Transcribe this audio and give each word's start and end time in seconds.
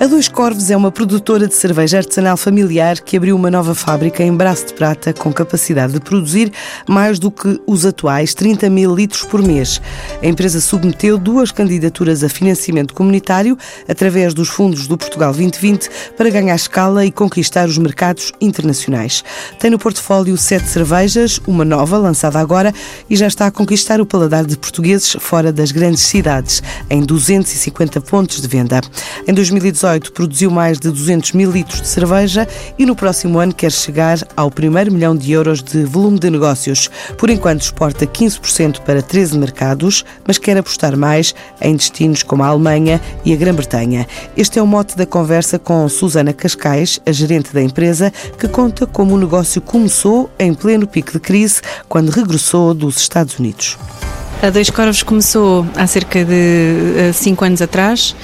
A 0.00 0.06
Dois 0.06 0.28
Corvos 0.28 0.70
é 0.70 0.76
uma 0.78 0.90
produtora 0.90 1.46
de 1.46 1.54
cerveja 1.54 1.98
artesanal 1.98 2.34
familiar 2.34 2.98
que 3.00 3.18
abriu 3.18 3.36
uma 3.36 3.50
nova 3.50 3.74
fábrica 3.74 4.22
em 4.22 4.34
Braço 4.34 4.68
de 4.68 4.72
Prata 4.72 5.12
com 5.12 5.30
capacidade 5.30 5.92
de 5.92 6.00
produzir 6.00 6.50
mais 6.88 7.18
do 7.18 7.30
que 7.30 7.60
os 7.66 7.84
atuais 7.84 8.32
30 8.32 8.70
mil 8.70 8.94
litros 8.94 9.24
por 9.24 9.42
mês. 9.42 9.78
A 10.22 10.26
empresa 10.26 10.58
submeteu 10.58 11.18
duas 11.18 11.52
candidaturas 11.52 12.24
a 12.24 12.30
financiamento 12.30 12.94
comunitário 12.94 13.58
através 13.86 14.32
dos 14.32 14.48
fundos 14.48 14.86
do 14.86 14.96
Portugal 14.96 15.34
2020 15.34 15.90
para 16.16 16.30
ganhar 16.30 16.54
escala 16.54 17.04
e 17.04 17.12
conquistar 17.12 17.68
os 17.68 17.76
mercados 17.76 18.32
internacionais. 18.40 19.22
Tem 19.58 19.70
no 19.70 19.78
portfólio 19.78 20.34
sete 20.38 20.66
cervejas, 20.66 21.38
uma 21.46 21.62
nova 21.62 21.98
lançada 21.98 22.38
agora 22.38 22.72
e 23.10 23.16
já 23.16 23.26
está 23.26 23.48
a 23.48 23.50
conquistar 23.50 24.00
o 24.00 24.06
paladar 24.06 24.46
de 24.46 24.56
portugueses 24.56 25.14
fora 25.20 25.52
das 25.52 25.70
grandes 25.70 26.04
cidades, 26.04 26.62
em 26.88 27.02
250 27.02 28.00
pontos 28.00 28.40
de 28.40 28.48
venda. 28.48 28.80
Em 29.28 29.34
2018 29.34 29.89
2018 29.90 30.12
produziu 30.12 30.50
mais 30.50 30.78
de 30.78 30.90
200 30.90 31.32
mil 31.32 31.50
litros 31.50 31.80
de 31.80 31.88
cerveja 31.88 32.46
e 32.78 32.86
no 32.86 32.94
próximo 32.94 33.38
ano 33.38 33.54
quer 33.54 33.72
chegar 33.72 34.18
ao 34.36 34.50
primeiro 34.50 34.92
milhão 34.92 35.16
de 35.16 35.32
euros 35.32 35.62
de 35.62 35.84
volume 35.84 36.18
de 36.18 36.30
negócios. 36.30 36.88
Por 37.18 37.30
enquanto 37.30 37.62
exporta 37.62 38.06
15% 38.06 38.80
para 38.80 39.02
13 39.02 39.38
mercados, 39.38 40.04
mas 40.26 40.38
quer 40.38 40.56
apostar 40.56 40.96
mais 40.96 41.34
em 41.60 41.74
destinos 41.74 42.22
como 42.22 42.42
a 42.42 42.48
Alemanha 42.48 43.00
e 43.24 43.32
a 43.32 43.36
Grã-Bretanha. 43.36 44.06
Este 44.36 44.58
é 44.58 44.62
o 44.62 44.66
mote 44.66 44.96
da 44.96 45.06
conversa 45.06 45.58
com 45.58 45.88
Susana 45.88 46.32
Cascais, 46.32 47.00
a 47.04 47.12
gerente 47.12 47.52
da 47.52 47.62
empresa, 47.62 48.12
que 48.38 48.46
conta 48.46 48.86
como 48.86 49.14
o 49.14 49.18
negócio 49.18 49.60
começou 49.60 50.30
em 50.38 50.54
pleno 50.54 50.86
pico 50.86 51.12
de 51.12 51.20
crise, 51.20 51.60
quando 51.88 52.10
regressou 52.10 52.74
dos 52.74 52.98
Estados 52.98 53.38
Unidos. 53.38 53.76
A 54.42 54.50
Dois 54.50 54.70
Corvos 54.70 55.02
começou 55.02 55.66
há 55.76 55.86
cerca 55.86 56.24
de 56.24 57.12
5 57.12 57.44
eh, 57.44 57.46
anos 57.46 57.60
atrás 57.60 58.14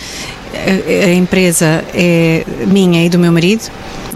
a, 1.06 1.12
empresa 1.12 1.84
é 1.94 2.44
minha 2.66 3.04
e 3.04 3.08
do 3.08 3.18
meu 3.18 3.32
marido, 3.32 3.62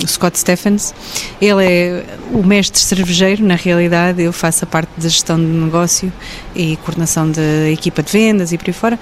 Scott 0.07 0.39
Stephens. 0.39 0.95
Ele 1.41 1.65
é 1.65 2.05
o 2.33 2.43
mestre 2.43 2.81
cervejeiro, 2.81 3.45
na 3.45 3.55
realidade, 3.55 4.23
eu 4.23 4.33
faço 4.33 4.65
a 4.65 4.67
parte 4.67 4.91
da 4.97 5.09
gestão 5.09 5.37
de 5.37 5.45
negócio 5.45 6.13
e 6.55 6.77
coordenação 6.79 7.31
da 7.31 7.71
equipa 7.71 8.03
de 8.03 8.13
vendas 8.13 8.53
e 8.53 8.59
por 8.59 8.69
aí 8.69 8.73
fora. 8.73 8.99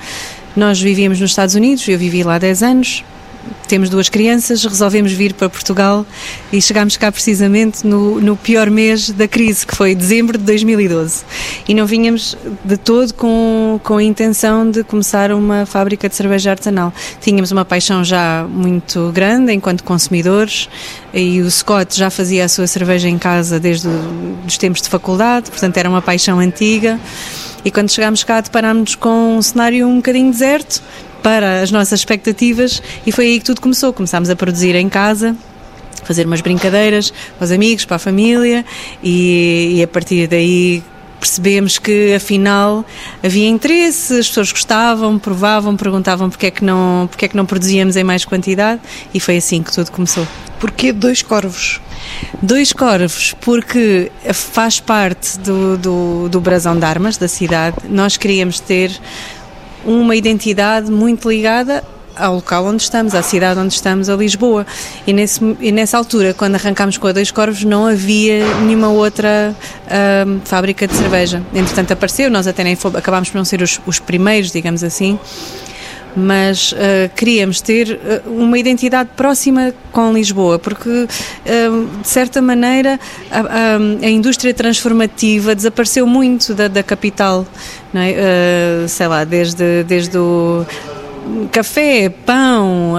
Nós 0.56 0.80
vivíamos 0.80 1.20
nos 1.20 1.30
Estados 1.30 1.54
Unidos, 1.54 1.86
eu 1.88 1.98
vivi 1.98 2.22
lá 2.22 2.34
há 2.34 2.38
10 2.38 2.62
anos, 2.62 3.04
temos 3.68 3.90
duas 3.90 4.08
crianças, 4.08 4.64
resolvemos 4.64 5.12
vir 5.12 5.34
para 5.34 5.48
Portugal 5.48 6.06
e 6.52 6.60
chegámos 6.60 6.96
cá 6.96 7.12
precisamente 7.12 7.86
no, 7.86 8.20
no, 8.20 8.36
pior 8.36 8.70
mês 8.70 9.10
da 9.10 9.28
crise, 9.28 9.66
que 9.66 9.76
foi 9.76 9.94
dezembro 9.94 10.38
de 10.38 10.44
2012. 10.44 11.24
E 11.68 11.74
não 11.74 11.86
vinhamos 11.86 12.36
de 12.64 12.76
todo 12.76 13.12
com, 13.12 13.78
com 13.84 13.98
a 13.98 14.02
intenção 14.02 14.70
de 14.70 14.82
começar 14.82 15.32
uma 15.32 15.66
fábrica 15.66 16.08
de 16.08 16.14
cerveja 16.14 16.50
artesanal. 16.52 16.92
Tínhamos 17.20 17.52
uma 17.52 17.64
paixão 17.64 18.02
já 18.02 18.46
muito 18.48 19.12
grande 19.12 19.52
enquanto 19.52 19.84
consumidores 19.84 20.68
e 21.12 21.40
o 21.40 21.50
Scott 21.50 21.96
já 21.96 22.08
fazia 22.10 22.46
a 22.46 22.48
sua 22.48 22.66
cerveja 22.66 23.08
em 23.08 23.18
casa 23.18 23.60
desde 23.60 23.88
os 24.46 24.56
tempos 24.56 24.80
de 24.80 24.88
faculdade, 24.88 25.50
portanto 25.50 25.76
era 25.76 25.88
uma 25.88 26.00
paixão 26.00 26.38
antiga. 26.38 26.98
E 27.64 27.70
quando 27.70 27.90
chegámos 27.90 28.22
cá 28.24 28.40
deparámos 28.40 28.94
com 28.94 29.36
um 29.36 29.42
cenário 29.42 29.86
um 29.86 29.96
bocadinho 29.96 30.30
deserto, 30.30 30.80
para 31.22 31.62
as 31.62 31.70
nossas 31.70 32.00
expectativas 32.00 32.82
e 33.06 33.12
foi 33.12 33.26
aí 33.26 33.38
que 33.38 33.44
tudo 33.44 33.60
começou. 33.60 33.92
Começámos 33.92 34.30
a 34.30 34.36
produzir 34.36 34.74
em 34.74 34.88
casa, 34.88 35.36
fazer 36.04 36.26
umas 36.26 36.40
brincadeiras 36.40 37.12
para 37.36 37.44
os 37.44 37.52
amigos, 37.52 37.84
para 37.84 37.96
a 37.96 37.98
família 37.98 38.64
e, 39.02 39.74
e 39.76 39.82
a 39.82 39.88
partir 39.88 40.26
daí 40.26 40.82
percebemos 41.18 41.78
que 41.78 42.14
afinal 42.14 42.84
havia 43.22 43.48
interesse, 43.48 44.18
as 44.18 44.28
pessoas 44.28 44.52
gostavam, 44.52 45.18
provavam, 45.18 45.76
perguntavam 45.76 46.30
porque 46.30 46.46
é 46.46 46.50
que 46.50 46.64
não, 46.64 47.08
porque 47.10 47.24
é 47.24 47.28
que 47.28 47.36
não 47.36 47.44
produzíamos 47.44 47.96
em 47.96 48.04
mais 48.04 48.24
quantidade 48.24 48.80
e 49.12 49.20
foi 49.20 49.36
assim 49.36 49.62
que 49.62 49.72
tudo 49.72 49.90
começou. 49.90 50.26
Porquê 50.60 50.92
dois 50.92 51.22
corvos? 51.22 51.80
Dois 52.42 52.72
corvos, 52.72 53.34
porque 53.40 54.10
faz 54.32 54.80
parte 54.80 55.38
do, 55.38 55.76
do, 55.76 56.28
do 56.28 56.40
brasão 56.40 56.76
de 56.76 56.84
armas 56.84 57.16
da 57.16 57.28
cidade. 57.28 57.76
Nós 57.88 58.16
queríamos 58.16 58.60
ter 58.60 58.90
uma 59.88 60.14
identidade 60.14 60.90
muito 60.90 61.28
ligada 61.28 61.82
ao 62.16 62.34
local 62.34 62.66
onde 62.66 62.82
estamos, 62.82 63.14
à 63.14 63.22
cidade 63.22 63.60
onde 63.60 63.72
estamos, 63.72 64.08
a 64.08 64.16
Lisboa. 64.16 64.66
E, 65.06 65.12
nesse, 65.12 65.40
e 65.60 65.70
nessa 65.70 65.96
altura, 65.96 66.34
quando 66.34 66.56
arrancámos 66.56 66.98
com 66.98 67.06
a 67.06 67.12
Dois 67.12 67.30
Corvos, 67.30 67.64
não 67.64 67.86
havia 67.86 68.44
nenhuma 68.60 68.88
outra 68.88 69.54
uh, 69.86 70.40
fábrica 70.44 70.86
de 70.86 70.94
cerveja. 70.94 71.42
Entretanto, 71.54 71.92
apareceu, 71.92 72.30
nós 72.30 72.46
até 72.46 72.64
nem 72.64 72.76
acabámos 72.94 73.30
por 73.30 73.38
não 73.38 73.44
ser 73.44 73.62
os, 73.62 73.80
os 73.86 73.98
primeiros, 73.98 74.50
digamos 74.50 74.82
assim, 74.82 75.18
mas 76.16 76.72
uh, 76.72 76.76
queríamos 77.14 77.60
ter 77.60 77.98
uh, 78.26 78.30
uma 78.30 78.58
identidade 78.58 79.10
próxima 79.16 79.72
com 79.92 80.12
Lisboa, 80.12 80.58
porque 80.58 80.88
uh, 80.88 82.00
de 82.02 82.08
certa 82.08 82.42
maneira 82.42 82.98
a, 83.30 83.40
a, 83.40 83.76
a, 84.06 84.10
indústria 84.10 84.52
transformativa 84.52 85.54
desapareceu 85.54 86.06
muito 86.06 86.54
da, 86.54 86.68
da 86.68 86.82
capital, 86.82 87.46
é? 87.94 88.86
sei 88.88 89.06
lá, 89.06 89.24
desde, 89.24 89.84
desde 89.84 90.18
o 90.18 90.66
café, 91.50 92.08
pão, 92.08 92.94
uh, 92.94 92.98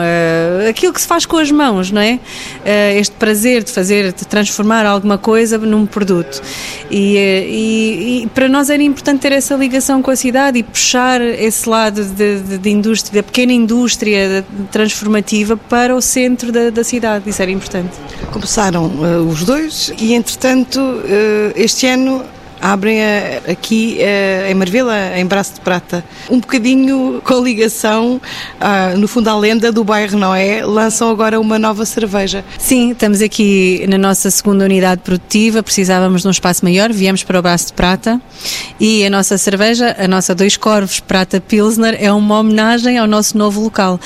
aquilo 0.69 0.93
que 0.93 1.01
se 1.01 1.07
faz 1.07 1.25
com 1.25 1.37
as 1.37 1.51
mãos, 1.51 1.91
não 1.91 2.01
é? 2.01 2.15
Uh, 2.15 2.99
este 2.99 3.15
prazer 3.15 3.63
de 3.63 3.71
fazer, 3.71 4.13
de 4.13 4.25
transformar 4.25 4.85
alguma 4.85 5.17
coisa 5.17 5.57
num 5.57 5.85
produto. 5.85 6.41
E, 6.89 7.17
eh, 7.17 7.47
e, 7.47 8.23
e, 8.23 8.27
para 8.27 8.47
nós 8.47 8.69
era 8.69 8.81
importante 8.81 9.21
ter 9.21 9.31
essa 9.31 9.55
ligação 9.55 10.01
com 10.01 10.11
a 10.11 10.15
cidade 10.15 10.59
e 10.59 10.63
puxar 10.63 11.21
esse 11.21 11.67
lado 11.67 12.03
de, 12.03 12.39
de, 12.39 12.57
de 12.57 12.69
indústria, 12.69 13.21
da 13.21 13.25
pequena 13.25 13.53
indústria 13.53 14.45
transformativa 14.71 15.55
para 15.55 15.95
o 15.95 16.01
centro 16.01 16.51
da, 16.51 16.69
da 16.69 16.83
cidade. 16.83 17.29
Isso 17.29 17.41
era 17.41 17.51
importante. 17.51 17.91
Começaram 18.31 18.85
uh, 18.85 19.27
os 19.27 19.43
dois 19.43 19.93
e, 19.99 20.13
entretanto, 20.13 20.79
este 21.55 21.87
ano 21.87 22.23
abrem 22.61 23.01
a, 23.03 23.51
aqui 23.51 23.99
a, 24.01 24.49
em 24.49 24.53
Marvila, 24.53 25.17
em 25.17 25.25
Braço 25.25 25.55
de 25.55 25.61
Prata. 25.61 26.03
Um 26.29 26.39
bocadinho 26.39 27.21
com 27.23 27.43
ligação, 27.43 28.21
ah, 28.59 28.93
no 28.95 29.07
fundo, 29.07 29.29
à 29.29 29.37
lenda 29.37 29.71
do 29.71 29.83
bairro, 29.83 30.17
não 30.17 30.33
é? 30.33 30.63
Lançam 30.65 31.09
agora 31.09 31.39
uma 31.39 31.57
nova 31.57 31.85
cerveja. 31.85 32.43
Sim, 32.57 32.91
estamos 32.91 33.21
aqui 33.21 33.85
na 33.87 33.97
nossa 33.97 34.29
segunda 34.31 34.65
unidade 34.65 35.01
produtiva, 35.01 35.63
precisávamos 35.63 36.21
de 36.21 36.27
um 36.27 36.31
espaço 36.31 36.63
maior, 36.63 36.91
viemos 36.91 37.23
para 37.23 37.39
o 37.39 37.41
Braço 37.41 37.67
de 37.67 37.73
Prata 37.73 38.21
e 38.79 39.05
a 39.05 39.09
nossa 39.09 39.37
cerveja, 39.37 39.95
a 39.97 40.07
nossa 40.07 40.35
Dois 40.35 40.57
Corvos 40.57 40.99
Prata 40.99 41.39
Pilsner, 41.39 41.97
é 41.99 42.11
uma 42.11 42.39
homenagem 42.39 42.97
ao 42.97 43.07
nosso 43.07 43.37
novo 43.37 43.61
local. 43.61 43.99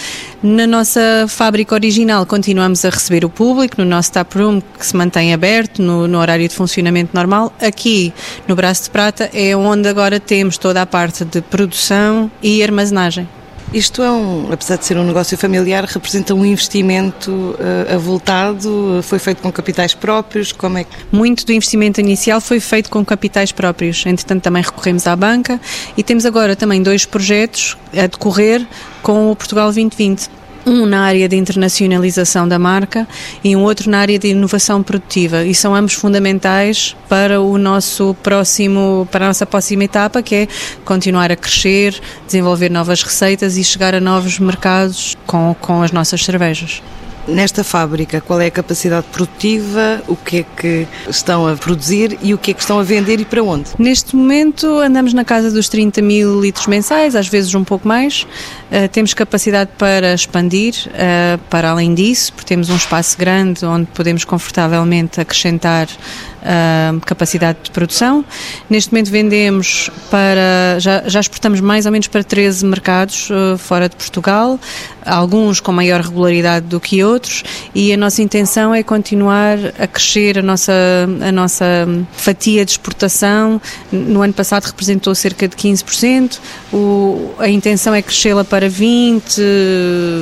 Na 0.46 0.68
nossa 0.68 1.26
fábrica 1.30 1.74
original 1.74 2.26
continuamos 2.26 2.84
a 2.84 2.90
receber 2.90 3.24
o 3.24 3.30
público, 3.30 3.76
no 3.78 3.86
nosso 3.86 4.12
tap 4.12 4.38
room 4.38 4.60
que 4.78 4.86
se 4.86 4.94
mantém 4.94 5.34
aberto, 5.34 5.82
no, 5.82 6.06
no 6.06 6.20
horário 6.20 6.46
de 6.46 6.54
funcionamento 6.54 7.12
normal. 7.16 7.54
Aqui 7.62 8.14
no 8.46 8.54
Braço 8.54 8.84
de 8.84 8.90
Prata 8.90 9.30
é 9.34 9.56
onde 9.56 9.88
agora 9.88 10.20
temos 10.20 10.58
toda 10.58 10.82
a 10.82 10.86
parte 10.86 11.24
de 11.24 11.42
produção 11.42 12.30
e 12.42 12.62
armazenagem. 12.62 13.26
Isto 13.74 14.04
é 14.04 14.12
um, 14.12 14.54
apesar 14.54 14.76
de 14.76 14.86
ser 14.86 14.98
um 14.98 15.04
negócio 15.04 15.36
familiar, 15.36 15.84
representa 15.86 16.36
um 16.36 16.46
investimento 16.46 17.32
uh, 17.32 17.96
avultado, 17.96 19.00
foi 19.02 19.18
feito 19.18 19.42
com 19.42 19.52
capitais 19.52 19.96
próprios, 19.96 20.52
como 20.52 20.78
é 20.78 20.84
que... 20.84 20.92
Muito 21.12 21.44
do 21.44 21.52
investimento 21.52 22.00
inicial 22.00 22.40
foi 22.40 22.60
feito 22.60 22.92
com 22.92 23.04
capitais 23.04 23.52
próprios, 23.52 24.06
entretanto 24.06 24.44
também 24.44 24.62
recorremos 24.62 25.08
à 25.08 25.16
banca 25.16 25.60
e 25.98 26.04
temos 26.04 26.24
agora 26.24 26.56
também 26.56 26.84
dois 26.84 27.04
projetos 27.08 27.76
a 27.92 28.06
decorrer 28.06 28.64
com 29.02 29.32
o 29.32 29.36
Portugal 29.36 29.66
2020 29.66 30.43
um 30.66 30.86
na 30.86 31.02
área 31.02 31.28
de 31.28 31.36
internacionalização 31.36 32.48
da 32.48 32.58
marca 32.58 33.08
e 33.44 33.56
um 33.56 33.64
outro 33.64 33.90
na 33.90 34.00
área 34.00 34.18
de 34.18 34.30
inovação 34.30 34.82
produtiva 34.82 35.44
e 35.44 35.54
são 35.54 35.76
ambos 35.76 35.94
fundamentais 35.94 36.96
para 37.10 37.42
o 37.42 37.58
nosso 37.58 38.16
próximo 38.24 39.08
para 39.12 39.26
a 39.26 39.28
nossa 39.30 39.46
próxima 39.46 39.84
etapa 39.84 40.22
que 40.22 40.36
é 40.36 40.48
continuar 40.86 41.32
a 41.32 41.36
crescer, 41.36 42.00
desenvolver 42.26 42.70
novas 42.70 43.04
receitas 43.04 43.58
e 43.58 43.64
chegar 43.64 43.94
a 43.94 44.00
novos 44.00 44.40
mercados 44.40 45.18
com, 45.26 45.56
com 45.60 45.82
as 45.82 45.92
nossas 45.92 46.24
cervejas. 46.24 46.82
Nesta 47.28 47.64
fábrica, 47.64 48.20
qual 48.20 48.42
é 48.42 48.48
a 48.48 48.52
capacidade 48.52 49.06
produtiva, 49.12 50.04
o 50.08 50.16
que 50.16 50.40
é 50.40 50.44
que 50.44 50.88
estão 51.08 51.48
a 51.48 51.56
produzir 51.56 52.18
e 52.22 52.34
o 52.34 52.38
que 52.38 52.52
é 52.52 52.54
que 52.54 52.60
estão 52.60 52.80
a 52.80 52.84
vender 52.84 53.20
e 53.22 53.26
para 53.26 53.42
onde? 53.42 53.70
Neste 53.80 54.14
momento 54.14 54.68
andamos 54.80 55.14
na 55.14 55.24
casa 55.24 55.50
dos 55.50 55.70
30 55.70 56.02
mil 56.02 56.42
litros 56.42 56.68
mensais, 56.68 57.16
às 57.16 57.30
vezes 57.30 57.56
um 57.56 57.64
pouco 57.64 57.88
mais. 57.88 58.24
Uh, 58.24 58.90
temos 58.92 59.14
capacidade 59.14 59.72
para 59.78 60.14
expandir 60.14 60.74
uh, 60.88 61.38
para 61.50 61.70
além 61.70 61.94
disso, 61.94 62.34
porque 62.34 62.48
temos 62.48 62.70
um 62.70 62.76
espaço 62.76 63.18
grande 63.18 63.66
onde 63.66 63.86
podemos 63.94 64.26
confortavelmente 64.26 65.22
acrescentar 65.22 65.88
uh, 65.88 67.00
capacidade 67.06 67.60
de 67.64 67.72
produção. 67.72 68.26
Neste 68.70 68.92
momento 68.92 69.10
vendemos 69.10 69.90
para, 70.12 70.78
já, 70.80 71.04
já 71.08 71.22
exportamos 71.22 71.62
mais 71.62 71.86
ou 71.86 71.92
menos 71.92 72.08
para 72.08 72.24
13 72.24 72.66
mercados 72.66 73.30
fora 73.60 73.88
de 73.88 73.96
Portugal. 73.96 74.60
Alguns 75.06 75.60
com 75.60 75.72
maior 75.72 76.02
regularidade 76.02 76.66
do 76.68 76.80
que 76.80 77.04
outros, 77.04 77.44
e 77.74 77.94
a 77.94 77.98
nossa 77.98 78.22
intenção 78.22 78.74
é 78.74 78.84
continuar 78.84 79.58
a 79.78 79.88
crescer 79.88 80.40
a 80.40 80.42
nossa, 80.42 80.74
a 81.22 81.32
nossa 81.32 81.66
fatia 82.14 82.66
de 82.66 82.72
exportação. 82.72 83.62
No 83.92 84.22
ano 84.22 84.34
passado 84.34 84.66
representou 84.66 85.14
cerca 85.16 85.48
de 85.48 85.56
15%, 85.56 86.40
o, 86.72 87.34
a 87.40 87.50
intenção 87.50 87.94
é 87.94 88.02
crescê-la 88.02 88.44
para 88.44 88.70
20% 88.70 89.34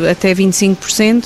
até 0.09 0.33
25% 0.33 1.25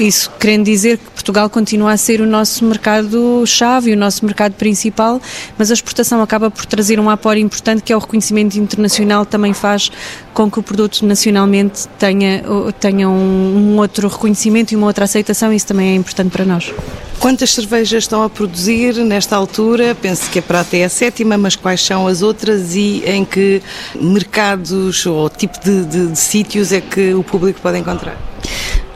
isso 0.00 0.30
querendo 0.38 0.64
dizer 0.64 0.98
que 0.98 1.10
Portugal 1.10 1.50
continua 1.50 1.92
a 1.92 1.96
ser 1.96 2.20
o 2.20 2.26
nosso 2.26 2.64
mercado-chave, 2.64 3.92
o 3.92 3.96
nosso 3.96 4.24
mercado 4.24 4.54
principal, 4.54 5.20
mas 5.56 5.70
a 5.70 5.74
exportação 5.74 6.22
acaba 6.22 6.50
por 6.50 6.64
trazer 6.66 6.98
um 7.00 7.10
apoio 7.10 7.40
importante 7.40 7.82
que 7.82 7.92
é 7.92 7.96
o 7.96 7.98
reconhecimento 7.98 8.56
internacional, 8.56 9.26
também 9.26 9.52
faz 9.52 9.90
com 10.32 10.50
que 10.50 10.58
o 10.58 10.62
produto 10.62 11.04
nacionalmente 11.04 11.88
tenha, 11.98 12.42
tenha 12.78 13.08
um, 13.08 13.74
um 13.74 13.78
outro 13.78 14.08
reconhecimento 14.08 14.72
e 14.72 14.76
uma 14.76 14.86
outra 14.86 15.04
aceitação, 15.04 15.52
isso 15.52 15.66
também 15.66 15.90
é 15.90 15.94
importante 15.94 16.30
para 16.30 16.44
nós. 16.44 16.72
Quantas 17.18 17.50
cervejas 17.50 18.04
estão 18.04 18.22
a 18.22 18.30
produzir 18.30 18.94
nesta 19.04 19.34
altura? 19.34 19.96
Penso 20.00 20.30
que 20.30 20.38
a 20.38 20.42
Prata 20.42 20.76
é 20.76 20.84
a 20.84 20.88
sétima, 20.88 21.36
mas 21.36 21.56
quais 21.56 21.80
são 21.80 22.06
as 22.06 22.22
outras 22.22 22.76
e 22.76 23.02
em 23.04 23.24
que 23.24 23.60
mercados 24.00 25.04
ou 25.04 25.28
tipo 25.28 25.58
de, 25.58 25.84
de, 25.84 26.06
de 26.06 26.18
sítios 26.18 26.72
é 26.72 26.80
que 26.80 27.14
o 27.14 27.24
público 27.24 27.60
pode 27.60 27.78
encontrar? 27.78 28.16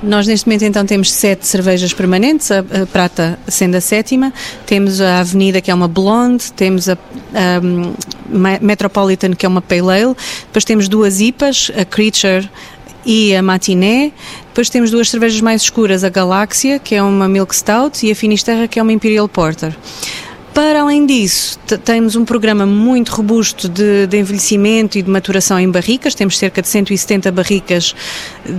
Nós 0.02 0.26
neste 0.26 0.46
momento 0.48 0.64
então 0.64 0.84
temos 0.84 1.12
sete 1.12 1.46
cervejas 1.46 1.92
permanentes, 1.92 2.50
a, 2.50 2.58
a, 2.58 2.86
Prata 2.86 3.38
sendo 3.46 3.76
a 3.76 3.80
sétima, 3.80 4.32
temos 4.66 5.00
a 5.00 5.20
Avenida 5.20 5.60
que 5.60 5.70
é 5.70 5.74
uma 5.74 5.86
Blonde, 5.86 6.52
temos 6.52 6.88
a, 6.88 6.94
a 7.34 8.58
Metropolitan 8.60 9.32
que 9.34 9.46
é 9.46 9.48
uma 9.48 9.62
Pale 9.62 10.02
Ale, 10.02 10.16
depois 10.46 10.64
temos 10.64 10.88
duas 10.88 11.20
IPAs, 11.20 11.70
a 11.78 11.84
Creature 11.84 12.50
e 13.04 13.34
a 13.34 13.42
Matiné. 13.42 14.12
Depois 14.48 14.68
temos 14.68 14.90
duas 14.90 15.08
cervejas 15.08 15.40
mais 15.40 15.62
escuras, 15.62 16.04
a 16.04 16.08
Galáxia, 16.08 16.78
que 16.78 16.94
é 16.94 17.02
uma 17.02 17.28
Milk 17.28 17.54
Stout, 17.54 18.04
e 18.06 18.10
a 18.10 18.14
Finisterra, 18.14 18.68
que 18.68 18.78
é 18.78 18.82
uma 18.82 18.92
Imperial 18.92 19.28
Porter. 19.28 19.74
Para 20.54 20.82
além 20.82 21.06
disso, 21.06 21.58
temos 21.82 22.14
um 22.14 22.26
programa 22.26 22.66
muito 22.66 23.08
robusto 23.10 23.70
de, 23.70 24.06
de, 24.06 24.18
envelhecimento 24.18 24.98
e 24.98 25.02
de 25.02 25.08
maturação 25.08 25.58
em 25.58 25.70
barricas. 25.70 26.14
Temos 26.14 26.36
cerca 26.36 26.60
de 26.60 26.68
170 26.68 27.32
barricas 27.32 27.94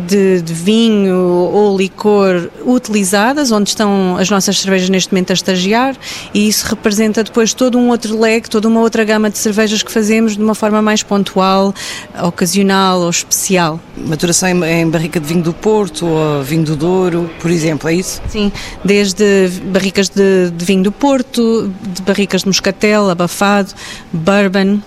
de, 0.08 0.42
de, 0.42 0.54
vinho 0.54 1.16
ou 1.16 1.78
licor 1.78 2.50
utilizadas, 2.66 3.52
onde 3.52 3.70
estão 3.70 4.18
as 4.18 4.28
nossas 4.28 4.60
cervejas 4.60 4.90
neste 4.90 5.14
momento 5.14 5.30
a 5.30 5.34
estagiar, 5.34 5.96
e 6.34 6.48
isso 6.48 6.66
representa 6.66 7.24
depois 7.24 7.54
todo 7.54 7.78
um 7.78 7.90
outro 7.90 8.20
leque, 8.20 8.50
toda 8.50 8.68
uma 8.68 8.80
outra 8.80 9.04
gama 9.04 9.30
de 9.30 9.38
cervejas 9.38 9.84
que 9.84 9.92
fazemos 9.92 10.36
de 10.36 10.42
uma 10.42 10.56
forma 10.56 10.82
mais 10.82 11.04
pontual, 11.04 11.76
ocasional 12.24 13.02
ou 13.02 13.10
especial. 13.12 13.80
Maturação 13.96 14.50
em, 14.50 14.82
em 14.82 14.90
barrica 14.90 15.20
de 15.20 15.28
vinho 15.28 15.44
do 15.44 15.54
Porto 15.54 16.08
ou 16.08 16.42
vinho 16.42 16.64
do 16.64 16.76
Douro, 16.76 17.30
por 17.40 17.52
exemplo, 17.52 17.88
é 17.88 17.94
isso? 17.94 18.20
Sim, 18.30 18.52
desde 18.84 19.48
barricas 19.66 20.10
de, 20.10 20.50
de 20.50 20.66
vinho 20.66 20.82
do 20.82 20.92
Porto, 20.92 21.72
de 21.88 22.02
barricas 22.02 22.44
de 22.44 22.50
moscatel, 22.50 23.10
abafado, 23.10 23.74
bourbon, 24.12 24.82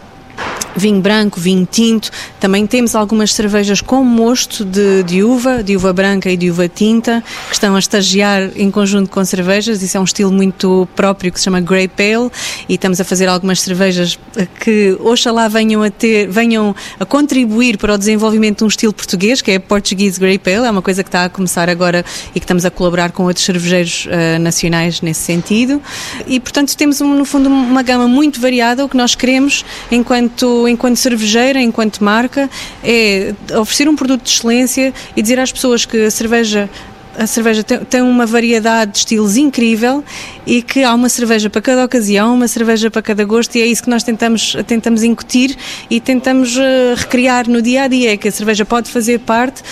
vinho 0.77 1.01
branco, 1.01 1.41
vinho 1.41 1.67
tinto. 1.71 2.11
Também 2.39 2.67
temos 2.67 2.95
algumas 2.95 3.33
cervejas 3.33 3.81
com 3.81 4.05
mosto 4.05 4.65
de, 4.65 5.03
de, 5.03 5.23
uva, 5.23 5.63
de 5.63 5.77
uva 5.77 5.93
branca 5.93 6.31
e 6.31 6.37
de 6.37 6.51
uva 6.51 6.69
tinta, 6.69 7.25
que 7.49 7.55
estão 7.55 7.75
a 7.75 7.79
estagiar 7.79 8.51
em 8.57 8.71
conjunto 8.71 9.11
com 9.11 9.25
cervejas. 9.25 9.83
Isso 9.83 9.97
é 9.97 10.01
um 10.01 10.05
estilo 10.05 10.31
muito 10.31 10.87
próprio 10.95 11.33
que 11.33 11.39
se 11.39 11.45
chama 11.45 11.61
Grey 11.61 11.89
Pale 11.89 12.31
e 12.69 12.75
estamos 12.75 13.01
a 13.01 13.05
fazer 13.05 13.27
algumas 13.27 13.61
cervejas 13.61 14.19
que 14.61 14.97
oxalá 15.01 15.49
venham 15.49 15.83
a 15.83 15.91
ter, 15.91 16.29
venham 16.29 16.75
a 17.01 17.05
contribuir 17.05 17.79
para 17.79 17.95
o 17.95 17.99
desenvolvimento 17.99 18.59
de 18.59 18.65
um 18.65 18.69
estilo 18.69 18.93
português, 18.93 19.41
que 19.41 19.51
é 19.51 19.59
Portuguese 19.59 20.21
Grey 20.21 20.39
Pale. 20.39 20.67
É 20.67 20.71
uma 20.71 20.83
coisa 20.83 21.03
que 21.03 21.09
está 21.09 21.25
a 21.25 21.29
começar 21.29 21.69
agora 21.69 22.05
e 22.35 22.41
que 22.41 22.45
estamos 22.45 22.65
a 22.65 22.71
colaborar 22.71 23.13
com 23.13 23.25
outros 23.25 23.45
cervejeiros 23.45 24.07
uh, 24.07 24.39
nacionais 24.41 25.01
nesse 25.01 25.21
sentido. 25.21 25.81
E, 26.27 26.39
portanto, 26.39 26.77
temos, 26.77 27.01
no 27.01 27.25
fundo, 27.25 27.49
uma 27.49 27.83
gama 27.83 28.07
muito 28.09 28.41
variada. 28.41 28.85
O 28.85 28.89
que 28.89 28.97
nós 28.97 29.15
queremos, 29.15 29.65
enquanto 29.91 30.66
enquanto 30.69 30.97
cervejeira, 30.97 31.61
enquanto 31.61 32.03
marca, 32.03 32.49
é 32.83 33.35
oferecer 33.59 33.89
um 33.89 33.97
produto 33.97 34.23
de 34.23 34.31
excelência 34.31 34.93
e 35.17 35.23
dizer 35.23 35.39
às 35.39 35.53
pessoas 35.53 35.85
que 35.85 36.05
a 36.05 36.11
cerveja 36.11 36.69
a 37.19 37.27
cerveja 37.27 37.63
tem, 37.63 38.03
uma 38.03 38.27
variedade 38.27 38.93
de 38.93 38.99
estilos 38.99 39.37
incrível 39.37 40.05
e 40.47 40.63
que 40.63 40.85
há 40.85 40.95
uma 40.95 41.09
cerveja 41.09 41.49
para 41.49 41.63
cada 41.63 41.85
ocasião, 41.85 42.35
uma 42.35 42.47
cerveja 42.47 42.91
para 42.91 43.03
cada 43.03 43.25
gosto 43.25 43.57
e 43.57 43.63
é 43.63 43.67
isso 43.67 43.83
que 43.83 43.91
nós 43.91 44.03
tentamos, 44.03 44.55
tentamos 44.67 45.03
incutir 45.03 45.57
e 45.89 46.01
tentamos 46.01 46.57
uh, 46.57 46.61
recriar 46.97 47.49
no 47.49 47.63
dia 47.63 47.85
a 47.85 47.89
dia, 47.89 48.17
que 48.17 48.29
a 48.29 48.33
cerveja 48.33 48.65
pode 48.65 48.91
fazer 48.91 49.21
parte 49.21 49.63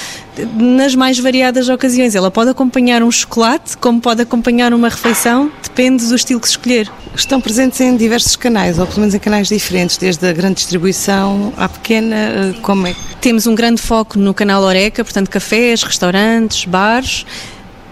nas 0.55 0.95
mais 0.95 1.19
variadas 1.19 1.69
ocasiões. 1.69 2.15
Ela 2.15 2.31
pode 2.31 2.51
acompanhar 2.51 3.03
um 3.03 3.11
chocolate, 3.11 3.77
como 3.77 4.01
pode 4.01 4.23
acompanhar 4.23 4.73
uma 4.73 4.89
refeição, 4.89 5.51
depende 5.63 6.07
do 6.07 6.15
estilo 6.15 6.41
que 6.41 6.49
escolher. 6.49 6.91
Estão 7.15 7.41
presentes 7.41 7.81
em 7.81 7.97
diversos 7.97 8.35
canais, 8.37 8.79
ou 8.79 8.87
pelo 8.87 9.01
menos 9.01 9.15
em 9.15 9.19
canais 9.19 9.49
diferentes, 9.49 9.97
desde 9.97 10.27
a 10.27 10.33
grande 10.33 10.57
distribuição 10.57 11.53
à 11.57 11.69
pequena, 11.69 12.17
eh, 12.17 12.55
como 12.63 12.87
é? 12.87 12.95
Temos 13.21 13.47
um 13.47 13.55
grande 13.55 13.81
foco 13.81 14.19
no 14.19 14.35
canal 14.35 14.63
Oreca, 14.63 15.05
portanto 15.05 15.31
cafés, 15.31 15.83
restaurantes, 15.83 16.65
bares, 16.65 17.25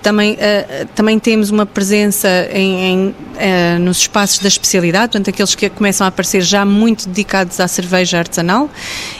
também, 0.02 0.34
uh, 0.34 0.86
também 0.94 1.18
temos 1.18 1.50
uma 1.50 1.64
presença 1.64 2.28
em, 2.52 2.84
em 2.84 3.08
uh, 3.08 3.78
nos 3.80 3.98
espaços 3.98 4.38
da 4.38 4.48
especialidade, 4.48 5.12
portanto, 5.12 5.30
aqueles 5.30 5.54
que 5.54 5.70
começam 5.70 6.04
a 6.04 6.08
aparecer 6.08 6.42
já 6.42 6.64
muito 6.64 7.08
dedicados 7.08 7.60
à 7.60 7.68
cerveja 7.68 8.18
artesanal. 8.18 8.68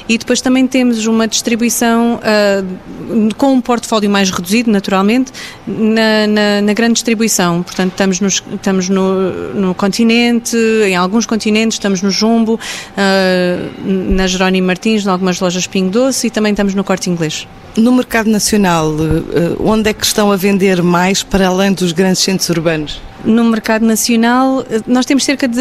E 0.09 0.19
depois 0.19 0.41
também 0.41 0.67
temos 0.67 1.07
uma 1.07 1.29
distribuição 1.29 2.17
uh, 2.17 3.35
com 3.37 3.55
um 3.55 3.61
portfólio 3.61 4.11
mais 4.11 4.31
reduzido, 4.31 4.71
naturalmente, 4.71 5.33
na, 5.67 6.27
na, 6.27 6.61
na 6.63 6.73
grande 6.73 6.95
distribuição. 6.95 7.63
Portanto, 7.63 7.93
estamos, 7.93 8.21
nos, 8.21 8.43
estamos 8.53 8.89
no, 8.89 9.55
no 9.55 9.75
continente, 9.75 10.57
em 10.85 10.97
alguns 10.97 11.25
continentes, 11.25 11.77
estamos 11.77 12.03
no 12.03 12.11
Jumbo, 12.11 12.59
na 13.85 14.27
Jerónimo 14.27 14.67
Martins, 14.67 15.07
em 15.07 15.09
algumas 15.09 15.41
lojas 15.41 15.67
Pingo 15.67 15.91
Doce 15.91 16.27
e 16.27 16.31
também 16.31 16.53
estamos 16.53 16.75
no 16.75 16.83
Corte 16.83 17.09
Inglês. 17.09 17.47
No 17.77 17.93
mercado 17.93 18.29
nacional, 18.29 18.95
onde 19.59 19.89
é 19.89 19.95
que 19.95 20.05
estão 20.05 20.31
a 20.31 20.37
vender 20.37 20.72
mais 20.81 21.23
para 21.23 21.49
além 21.49 21.73
dos 21.73 21.93
grandes 21.93 22.23
centros 22.23 22.49
urbanos? 22.49 23.01
No 23.25 23.45
mercado 23.45 23.85
nacional, 23.85 24.65
nós 24.87 25.07
temos 25.07 25.25
cerca 25.25 25.47
de, 25.47 25.61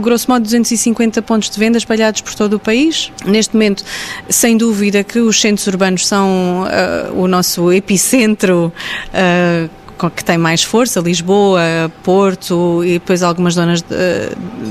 grosso 0.00 0.30
modo, 0.30 0.42
250 0.44 1.20
pontos 1.22 1.50
de 1.50 1.58
venda 1.58 1.76
espalhados 1.76 2.22
por 2.22 2.34
todo 2.34 2.54
o 2.54 2.58
país. 2.58 3.12
Neste 3.26 3.54
momento, 3.54 3.84
sem 4.28 4.56
dúvida 4.56 5.04
que 5.04 5.18
os 5.18 5.40
centros 5.40 5.66
urbanos 5.66 6.06
são 6.06 6.64
uh, 6.64 7.20
o 7.20 7.28
nosso 7.28 7.70
epicentro 7.72 8.72
uh, 9.08 9.70
que 10.08 10.24
tem 10.24 10.38
mais 10.38 10.62
força, 10.62 11.00
Lisboa, 11.00 11.60
Porto 12.02 12.82
e 12.84 12.92
depois 12.94 13.22
algumas 13.22 13.54
zonas 13.54 13.82
de, 13.82 13.96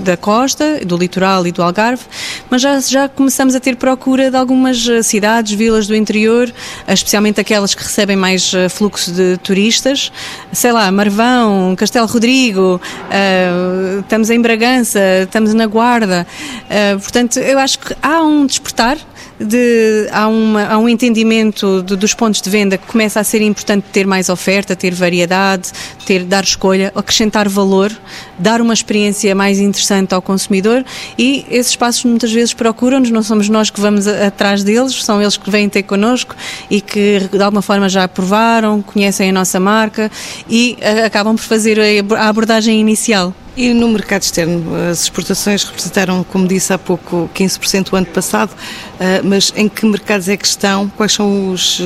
da 0.03 0.15
costa, 0.17 0.79
do 0.85 0.97
litoral 0.97 1.45
e 1.45 1.51
do 1.51 1.61
Algarve, 1.61 2.03
mas 2.49 2.61
já, 2.61 2.79
já 2.79 3.09
começamos 3.09 3.53
a 3.53 3.59
ter 3.59 3.75
procura 3.75 4.31
de 4.31 4.37
algumas 4.37 4.87
eh, 4.87 5.03
cidades, 5.03 5.53
vilas 5.53 5.87
do 5.87 5.95
interior, 5.95 6.51
especialmente 6.87 7.39
aquelas 7.39 7.75
que 7.75 7.83
recebem 7.83 8.15
mais 8.15 8.53
eh, 8.53 8.69
fluxo 8.69 9.11
de 9.11 9.37
turistas, 9.37 10.11
sei 10.51 10.71
lá, 10.71 10.91
Marvão, 10.91 11.75
Castelo 11.75 12.07
Rodrigo, 12.07 12.79
uh, 12.79 13.99
estamos 13.99 14.29
em 14.29 14.41
Bragança, 14.41 14.99
estamos 15.23 15.53
na 15.53 15.67
Guarda, 15.67 16.25
uh, 16.65 16.99
portanto 16.99 17.39
eu 17.39 17.59
acho 17.59 17.79
que 17.79 17.95
há 18.01 18.21
um 18.21 18.45
despertar 18.45 18.97
de, 19.39 20.07
há, 20.11 20.27
uma, 20.27 20.65
há 20.65 20.77
um 20.77 20.89
entendimento 20.89 21.81
de, 21.83 21.95
dos 21.95 22.13
pontos 22.13 22.41
de 22.41 22.49
venda 22.49 22.77
que 22.77 22.85
começa 22.85 23.19
a 23.19 23.23
ser 23.23 23.41
importante 23.41 23.85
ter 23.91 24.05
mais 24.05 24.29
oferta, 24.29 24.75
ter 24.75 24.93
variedade, 24.93 25.71
ter, 26.05 26.23
dar 26.23 26.43
escolha, 26.43 26.91
acrescentar 26.95 27.47
valor, 27.47 27.91
dar 28.37 28.61
uma 28.61 28.73
experiência 28.73 29.33
mais 29.33 29.59
interessante 29.59 30.13
ao 30.13 30.21
consumidor 30.21 30.83
e 31.17 31.45
esses 31.49 31.71
espaços 31.71 32.03
muitas 32.03 32.31
vezes 32.31 32.53
procuram-nos, 32.53 33.09
não 33.11 33.23
somos 33.23 33.47
nós 33.47 33.69
que 33.69 33.79
vamos 33.79 34.07
a, 34.07 34.27
atrás 34.27 34.63
deles, 34.63 35.03
são 35.03 35.21
eles 35.21 35.37
que 35.37 35.49
vêm 35.49 35.69
ter 35.69 35.83
connosco 35.83 36.35
e 36.69 36.81
que 36.81 37.29
de 37.31 37.41
alguma 37.41 37.61
forma 37.61 37.87
já 37.87 38.03
aprovaram, 38.03 38.81
conhecem 38.81 39.29
a 39.29 39.33
nossa 39.33 39.59
marca 39.59 40.11
e 40.49 40.77
a, 40.81 41.05
acabam 41.05 41.35
por 41.35 41.43
fazer 41.43 41.79
a 41.79 42.27
abordagem 42.27 42.79
inicial. 42.79 43.33
E 43.59 43.73
no 43.73 43.89
mercado 43.89 44.21
externo, 44.21 44.73
as 44.89 45.01
exportações 45.03 45.65
representaram, 45.65 46.23
como 46.23 46.47
disse 46.47 46.71
há 46.71 46.77
pouco, 46.77 47.29
15% 47.35 47.91
o 47.91 47.97
ano 47.97 48.05
passado, 48.05 48.55
ah, 48.97 49.19
mas 49.21 49.51
em 49.53 49.67
que 49.67 49.85
mercados 49.85 50.29
é 50.29 50.37
que 50.37 50.47
estão? 50.47 50.87
Quais 50.87 51.11
são 51.11 51.51
os, 51.51 51.81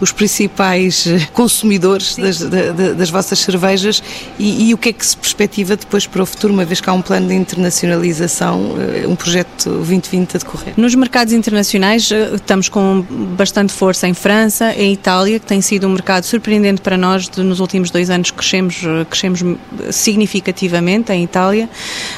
os 0.00 0.12
principais 0.12 1.04
consumidores 1.32 2.14
das, 2.14 2.38
das, 2.38 3.10
vossas 3.10 3.40
cervejas 3.40 4.00
e, 4.38 4.68
e, 4.68 4.74
o 4.74 4.78
que 4.78 4.90
é 4.90 4.92
que 4.92 5.04
se 5.04 5.16
perspectiva 5.16 5.74
depois 5.74 6.06
para 6.06 6.22
o 6.22 6.26
futuro, 6.26 6.52
uma 6.52 6.64
vez 6.64 6.80
que 6.80 6.88
há 6.88 6.92
um 6.92 7.02
plano 7.02 7.26
de 7.26 7.34
internacionalização, 7.34 8.76
ah, 8.76 9.08
um 9.08 9.16
projeto 9.16 9.68
2020 9.68 10.36
a 10.36 10.38
decorrer? 10.38 10.74
Nos 10.76 10.94
mercados 10.94 11.32
internacionais 11.32 12.08
ah, 12.12 12.36
estamos 12.36 12.68
com 12.68 13.04
bastante 13.36 13.72
força 13.72 14.06
em 14.06 14.14
França, 14.14 14.72
em 14.74 14.92
Itália, 14.92 15.40
que 15.40 15.46
tem 15.46 15.60
sido 15.60 15.88
um 15.88 15.90
mercado 15.90 16.22
surpreendente 16.22 16.80
para 16.80 16.96
nós, 16.96 17.28
nos 17.36 17.58
últimos 17.58 17.90
dois 17.90 18.10
anos 18.10 18.30
crescemos, 18.30 18.80
crescemos 19.10 19.40
significativamente 19.90 21.15
em 21.16 21.24
Itália. 21.24 21.68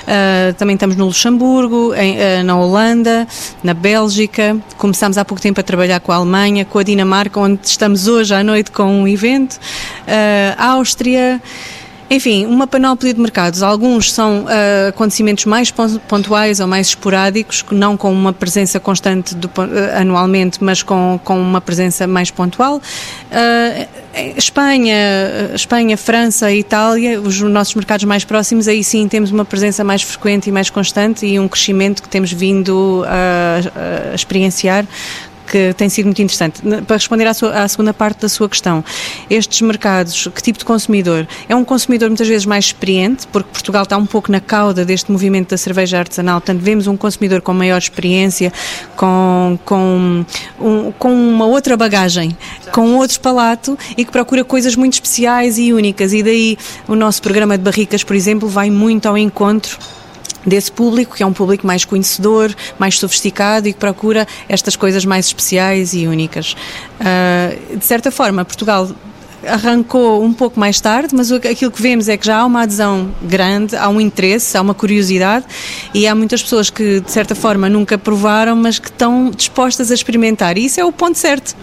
Uh, 0.03 0.53
também 0.55 0.75
estamos 0.75 0.97
no 0.97 1.07
Luxemburgo, 1.07 1.95
em, 1.95 2.17
uh, 2.17 2.45
na 2.45 2.57
Holanda, 2.59 3.27
na 3.63 3.75
Bélgica. 3.75 4.57
Começámos 4.77 5.17
há 5.17 5.25
pouco 5.25 5.41
tempo 5.41 5.61
a 5.61 5.63
trabalhar 5.63 6.01
com 6.01 6.13
a 6.13 6.17
Alemanha, 6.17 6.65
com 6.65 6.79
a 6.79 6.83
Dinamarca, 6.83 7.41
onde 7.41 7.61
estamos 7.65 8.07
hoje 8.09 8.35
à 8.35 8.43
noite 8.43 8.71
com 8.71 9.03
um 9.03 9.09
evento. 9.09 9.55
Uh, 9.55 10.55
Áustria. 10.59 11.41
Enfim, 12.11 12.47
uma 12.47 12.67
panóplia 12.67 13.13
de 13.13 13.21
mercados. 13.21 13.63
Alguns 13.63 14.11
são 14.13 14.45
uh, 14.45 14.89
acontecimentos 14.89 15.45
mais 15.45 15.71
pontuais 16.09 16.59
ou 16.59 16.67
mais 16.67 16.89
esporádicos, 16.89 17.65
não 17.71 17.99
com 17.99 18.11
uma 18.11 18.33
presença 18.33 18.81
constante 18.81 19.35
do, 19.35 19.47
uh, 19.47 20.01
anualmente, 20.01 20.65
mas 20.65 20.83
com, 20.83 21.21
com 21.23 21.39
uma 21.39 21.61
presença 21.61 22.07
mais 22.07 22.31
pontual. 22.31 22.77
Uh, 22.77 24.09
Espanha, 24.37 24.97
Espanha, 25.55 25.97
França, 25.97 26.51
Itália, 26.51 27.21
os 27.21 27.41
nossos 27.43 27.75
mercados 27.75 28.05
mais 28.05 28.25
próximos, 28.25 28.67
aí 28.67 28.83
sim 28.83 29.07
temos 29.07 29.31
uma 29.31 29.45
presença 29.45 29.85
mais 29.85 30.03
frequente 30.03 30.49
e 30.49 30.53
mais 30.53 30.71
constante 30.71 31.27
e 31.27 31.39
um 31.39 31.47
crescimento 31.47 32.03
que 32.03 32.09
temos 32.09 32.33
vindo 32.33 33.05
a, 33.07 34.11
a 34.11 34.15
experienciar 34.15 34.85
que 35.51 35.73
tem 35.75 35.89
sido 35.89 36.07
muito 36.07 36.21
interessante. 36.21 36.61
Para 36.87 36.97
responder 36.97 37.27
à, 37.27 37.35
sua, 37.35 37.63
à, 37.63 37.69
segunda 37.69 37.95
parte 37.95 38.21
da 38.21 38.29
sua 38.29 38.49
questão, 38.49 38.85
estes 39.31 39.61
mercados, 39.63 40.29
que 40.35 40.43
tipo 40.43 40.59
de 40.59 40.65
consumidor? 40.65 41.27
É 41.49 41.57
um 41.57 41.65
consumidor 41.65 42.09
muitas 42.09 42.29
vezes 42.29 42.47
mais 42.47 42.67
experiente, 42.67 43.27
porque 43.29 43.49
Portugal 43.51 43.83
está 43.85 43.97
um 43.97 44.07
pouco 44.07 44.31
na 44.31 44.41
cauda 44.41 44.85
deste 44.85 45.11
movimento 45.11 45.51
da 45.51 45.57
cerveja 45.57 45.99
artesanal, 45.99 46.41
portanto, 46.41 46.61
vemos 46.61 46.87
um 46.87 46.97
consumidor 46.97 47.41
com 47.41 47.53
maior 47.53 47.79
experiência, 47.79 48.53
com, 48.97 49.59
com, 49.65 50.25
um, 50.61 50.93
com 50.93 51.13
uma 51.15 51.47
outra 51.47 51.77
bagagem, 51.77 52.37
com 52.73 52.97
outro 52.97 53.21
palato 53.21 53.79
e 53.97 54.05
que 54.05 54.13
procura 54.13 54.45
coisas 54.45 54.77
muito 54.77 54.95
especiais 54.95 55.59
e 55.59 55.73
únicas. 55.73 56.13
E 56.13 56.23
daí 56.23 56.59
o 56.87 56.95
nosso 56.95 57.23
programa 57.23 57.57
de 57.57 57.65
barricas, 57.65 58.05
por 58.05 58.15
exemplo, 58.15 58.49
vai 58.49 58.71
muito 58.71 59.07
ao 59.07 59.17
encontro 59.17 59.79
desse 60.47 60.71
público, 60.71 61.17
que 61.17 61.23
é 61.23 61.27
um 61.27 61.33
público 61.33 61.67
mais 61.67 61.85
conhecedor, 61.85 62.55
mais 62.79 62.99
sofisticado 62.99 63.69
e 63.69 63.73
que 63.73 63.79
procura 63.79 64.27
estas 64.49 64.77
coisas 64.77 65.05
mais 65.05 65.27
especiais 65.27 65.95
e 65.95 66.07
únicas. 66.07 66.55
Uh, 67.01 67.77
de 67.77 67.85
certa 67.85 68.11
forma, 68.11 68.45
Portugal 68.45 68.89
arrancou 69.47 70.23
um 70.23 70.33
pouco 70.33 70.59
mais 70.59 70.81
tarde, 70.81 71.15
mas 71.15 71.31
aquilo 71.31 71.71
que 71.71 71.81
vemos 71.81 72.09
é 72.09 72.17
que 72.17 72.27
já 72.27 72.39
há 72.39 72.47
uma 72.47 72.63
adesão 72.63 73.11
grande, 73.23 73.77
há 73.77 73.89
um 73.89 74.01
interesse, 74.01 74.57
há 74.57 74.61
uma 74.61 74.75
curiosidade 74.75 75.45
e 75.95 76.07
há 76.07 76.15
muitas 76.15 76.43
pessoas 76.43 76.71
que, 76.71 77.01
de 77.01 77.11
certa 77.11 77.35
forma, 77.35 77.69
nunca 77.69 77.97
provaram, 77.97 78.57
mas 78.57 78.79
que 78.79 78.89
estão 78.89 79.31
dispostas 79.31 79.91
a 79.91 79.95
experimentar. 79.95 80.59
E 80.59 80.65
isso 80.65 80.81
é 80.81 80.85
o 80.85 80.93
ponto 80.93 81.17
certo. 81.17 81.55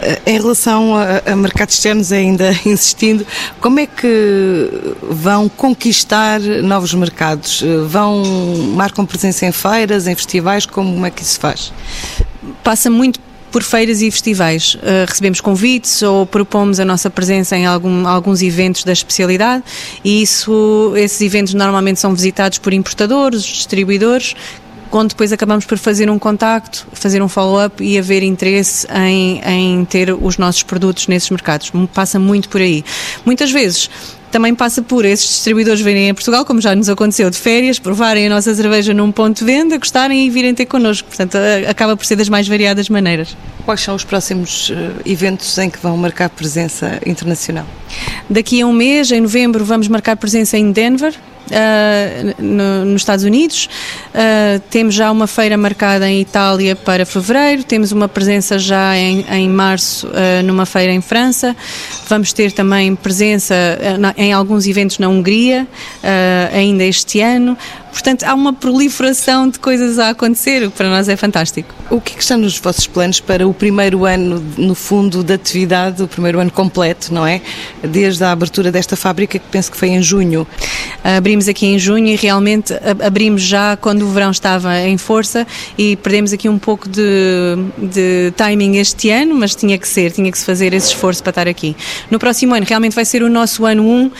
Eh, 0.00 0.20
em 0.26 0.38
relação 0.38 0.96
a, 0.96 1.32
a, 1.32 1.36
mercados 1.36 1.74
externos, 1.74 2.12
ainda 2.12 2.50
insistindo, 2.66 3.26
como 3.60 3.80
é 3.80 3.86
que 3.86 4.70
vão 5.02 5.48
conquistar 5.48 6.40
novos 6.40 6.94
mercados? 6.94 7.62
Eh, 7.62 7.86
vão, 7.86 8.22
marcam 8.74 9.06
presença 9.06 9.46
em 9.46 9.52
feiras, 9.52 10.06
em 10.06 10.14
festivais, 10.14 10.66
como 10.66 11.04
é 11.06 11.10
que 11.10 11.22
isso 11.22 11.32
se 11.32 11.38
faz? 11.38 11.72
Passa 12.62 12.90
muito 12.90 13.20
por 13.54 13.62
feiras 13.62 14.02
e 14.02 14.10
festivais. 14.10 14.74
Uh, 14.74 15.06
recebemos 15.06 15.40
convites 15.40 16.02
ou 16.02 16.26
propomos 16.26 16.80
a 16.80 16.84
nossa 16.84 17.08
presença 17.08 17.56
em 17.56 17.64
algum, 17.64 18.04
alguns 18.04 18.42
eventos 18.42 18.82
da 18.82 18.92
especialidade 18.92 19.62
e 20.04 20.22
isso, 20.22 20.92
esses 20.96 21.20
eventos 21.20 21.54
normalmente 21.54 22.00
são 22.00 22.12
visitados 22.12 22.58
por 22.58 22.72
importadores, 22.72 23.44
distribuidores 23.44 24.34
onde 24.98 25.08
depois 25.08 25.32
acabamos 25.32 25.64
por 25.64 25.78
fazer 25.78 26.10
um 26.10 26.18
contacto, 26.18 26.86
fazer 26.92 27.22
um 27.22 27.28
follow-up 27.28 27.82
e 27.82 27.98
haver 27.98 28.22
interesse 28.22 28.86
em, 28.92 29.40
em 29.44 29.84
ter 29.84 30.12
os 30.12 30.38
nossos 30.38 30.62
produtos 30.62 31.06
nesses 31.08 31.30
mercados. 31.30 31.70
Passa 31.92 32.18
muito 32.18 32.48
por 32.48 32.60
aí. 32.60 32.84
Muitas 33.24 33.50
vezes 33.50 33.90
também 34.34 34.52
passa 34.52 34.82
por 34.82 35.04
esses 35.04 35.28
distribuidores 35.28 35.80
virem 35.80 36.10
a 36.10 36.14
Portugal, 36.14 36.44
como 36.44 36.60
já 36.60 36.74
nos 36.74 36.88
aconteceu 36.88 37.30
de 37.30 37.38
férias, 37.38 37.78
provarem 37.78 38.26
a 38.26 38.28
nossa 38.28 38.52
cerveja 38.52 38.92
num 38.92 39.12
ponto 39.12 39.38
de 39.38 39.44
venda, 39.44 39.78
gostarem 39.78 40.26
e 40.26 40.28
virem 40.28 40.52
ter 40.52 40.66
connosco. 40.66 41.06
Portanto, 41.06 41.38
acaba 41.68 41.96
por 41.96 42.04
ser 42.04 42.16
das 42.16 42.28
mais 42.28 42.48
variadas 42.48 42.88
maneiras. 42.88 43.36
Quais 43.64 43.80
são 43.80 43.94
os 43.94 44.02
próximos 44.02 44.72
eh, 44.74 44.90
eventos 45.06 45.56
em 45.56 45.70
que 45.70 45.78
vão 45.78 45.96
marcar 45.96 46.28
presença 46.30 47.00
internacional? 47.06 47.64
Daqui 48.28 48.60
a 48.60 48.66
um 48.66 48.72
mês, 48.72 49.12
em 49.12 49.20
novembro, 49.20 49.64
vamos 49.64 49.86
marcar 49.86 50.16
presença 50.16 50.58
em 50.58 50.72
Denver, 50.72 51.14
Uh, 51.44 52.42
no, 52.42 52.86
nos 52.86 53.02
Estados 53.02 53.22
Unidos. 53.22 53.68
Uh, 54.14 54.58
temos 54.70 54.94
já 54.94 55.10
uma 55.10 55.26
feira 55.26 55.58
marcada 55.58 56.08
em 56.08 56.20
Itália 56.20 56.74
para 56.74 57.04
fevereiro, 57.04 57.62
temos 57.62 57.92
uma 57.92 58.08
presença 58.08 58.58
já 58.58 58.96
em, 58.96 59.26
em 59.30 59.48
março 59.50 60.06
uh, 60.06 60.42
numa 60.42 60.64
feira 60.64 60.90
em 60.92 61.02
França. 61.02 61.54
Vamos 62.08 62.32
ter 62.32 62.52
também 62.52 62.94
presença 62.96 63.54
em 64.16 64.32
alguns 64.32 64.66
eventos 64.66 64.98
na 64.98 65.08
Hungria 65.08 65.66
ainda 66.52 66.84
este 66.84 67.20
ano. 67.20 67.56
Portanto, 67.94 68.24
há 68.24 68.34
uma 68.34 68.52
proliferação 68.52 69.48
de 69.48 69.60
coisas 69.60 70.00
a 70.00 70.08
acontecer, 70.08 70.66
o 70.66 70.70
que 70.70 70.76
para 70.76 70.90
nós 70.90 71.08
é 71.08 71.16
fantástico. 71.16 71.72
O 71.88 72.00
que, 72.00 72.12
é 72.12 72.16
que 72.16 72.22
está 72.22 72.36
nos 72.36 72.58
vossos 72.58 72.88
planos 72.88 73.20
para 73.20 73.46
o 73.46 73.54
primeiro 73.54 74.04
ano, 74.04 74.44
no 74.58 74.74
fundo, 74.74 75.22
da 75.22 75.34
atividade, 75.34 76.02
o 76.02 76.08
primeiro 76.08 76.40
ano 76.40 76.50
completo, 76.50 77.14
não 77.14 77.24
é? 77.24 77.40
Desde 77.84 78.24
a 78.24 78.32
abertura 78.32 78.72
desta 78.72 78.96
fábrica, 78.96 79.38
que 79.38 79.46
penso 79.48 79.70
que 79.70 79.76
foi 79.76 79.90
em 79.90 80.02
junho. 80.02 80.44
Abrimos 81.04 81.46
aqui 81.46 81.66
em 81.66 81.78
junho 81.78 82.08
e 82.08 82.16
realmente 82.16 82.74
abrimos 83.00 83.42
já 83.42 83.76
quando 83.76 84.02
o 84.02 84.08
verão 84.08 84.32
estava 84.32 84.76
em 84.80 84.98
força 84.98 85.46
e 85.78 85.94
perdemos 85.94 86.32
aqui 86.32 86.48
um 86.48 86.58
pouco 86.58 86.88
de, 86.88 87.54
de 87.78 88.32
timing 88.36 88.78
este 88.78 89.10
ano, 89.10 89.36
mas 89.36 89.54
tinha 89.54 89.78
que 89.78 89.86
ser, 89.86 90.10
tinha 90.10 90.32
que 90.32 90.38
se 90.38 90.44
fazer 90.44 90.74
esse 90.74 90.88
esforço 90.88 91.22
para 91.22 91.30
estar 91.30 91.46
aqui. 91.46 91.76
No 92.10 92.18
próximo 92.18 92.56
ano, 92.56 92.66
realmente 92.68 92.94
vai 92.96 93.04
ser 93.04 93.22
o 93.22 93.30
nosso 93.30 93.64
ano 93.64 93.86
1, 93.86 94.06
uh, 94.06 94.12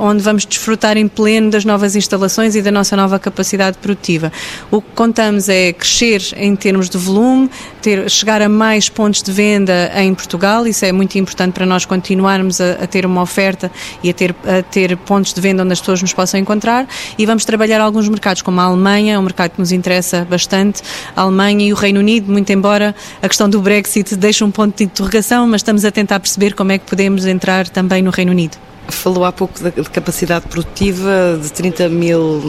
onde 0.00 0.22
vamos 0.22 0.46
desfrutar 0.46 0.96
em 0.96 1.08
pleno 1.08 1.50
das 1.50 1.64
novas 1.64 1.96
instalações 1.96 2.54
e 2.54 2.62
da 2.62 2.70
nossa 2.70 2.91
nossa 2.92 2.96
nova 2.96 3.18
capacidade 3.18 3.78
produtiva. 3.78 4.32
O 4.70 4.80
que 4.80 4.88
contamos 4.94 5.48
é 5.48 5.72
crescer 5.72 6.22
em 6.36 6.54
termos 6.54 6.88
de 6.88 6.98
volume, 6.98 7.50
ter, 7.80 8.08
chegar 8.10 8.42
a 8.42 8.48
mais 8.48 8.88
pontos 8.88 9.22
de 9.22 9.32
venda 9.32 9.90
em 9.96 10.14
Portugal, 10.14 10.66
isso 10.66 10.84
é 10.84 10.92
muito 10.92 11.16
importante 11.18 11.54
para 11.54 11.66
nós 11.66 11.84
continuarmos 11.84 12.60
a, 12.60 12.72
a 12.72 12.86
ter 12.86 13.06
uma 13.06 13.22
oferta 13.22 13.70
e 14.02 14.10
a 14.10 14.14
ter, 14.14 14.34
a 14.44 14.62
ter 14.62 14.96
pontos 14.96 15.32
de 15.32 15.40
venda 15.40 15.62
onde 15.62 15.72
as 15.72 15.80
pessoas 15.80 16.02
nos 16.02 16.12
possam 16.12 16.38
encontrar 16.38 16.86
e 17.18 17.26
vamos 17.26 17.44
trabalhar 17.44 17.80
alguns 17.80 18.08
mercados, 18.08 18.42
como 18.42 18.60
a 18.60 18.64
Alemanha, 18.64 19.14
é 19.14 19.18
um 19.18 19.22
mercado 19.22 19.52
que 19.52 19.60
nos 19.60 19.72
interessa 19.72 20.26
bastante, 20.28 20.82
a 21.16 21.22
Alemanha 21.22 21.66
e 21.66 21.72
o 21.72 21.76
Reino 21.76 22.00
Unido, 22.00 22.30
muito 22.30 22.52
embora 22.52 22.94
a 23.22 23.28
questão 23.28 23.48
do 23.48 23.60
Brexit 23.60 24.16
deixe 24.16 24.44
um 24.44 24.50
ponto 24.50 24.76
de 24.76 24.84
interrogação, 24.84 25.46
mas 25.46 25.60
estamos 25.60 25.84
a 25.84 25.90
tentar 25.90 26.20
perceber 26.20 26.54
como 26.54 26.72
é 26.72 26.78
que 26.78 26.84
podemos 26.88 27.26
entrar 27.26 27.68
também 27.68 28.02
no 28.02 28.10
Reino 28.10 28.32
Unido. 28.32 28.71
Falou 28.88 29.24
há 29.24 29.32
pouco 29.32 29.54
de 29.62 29.90
capacidade 29.90 30.46
produtiva 30.46 31.38
de 31.40 31.52
30 31.52 31.88
mil 31.88 32.40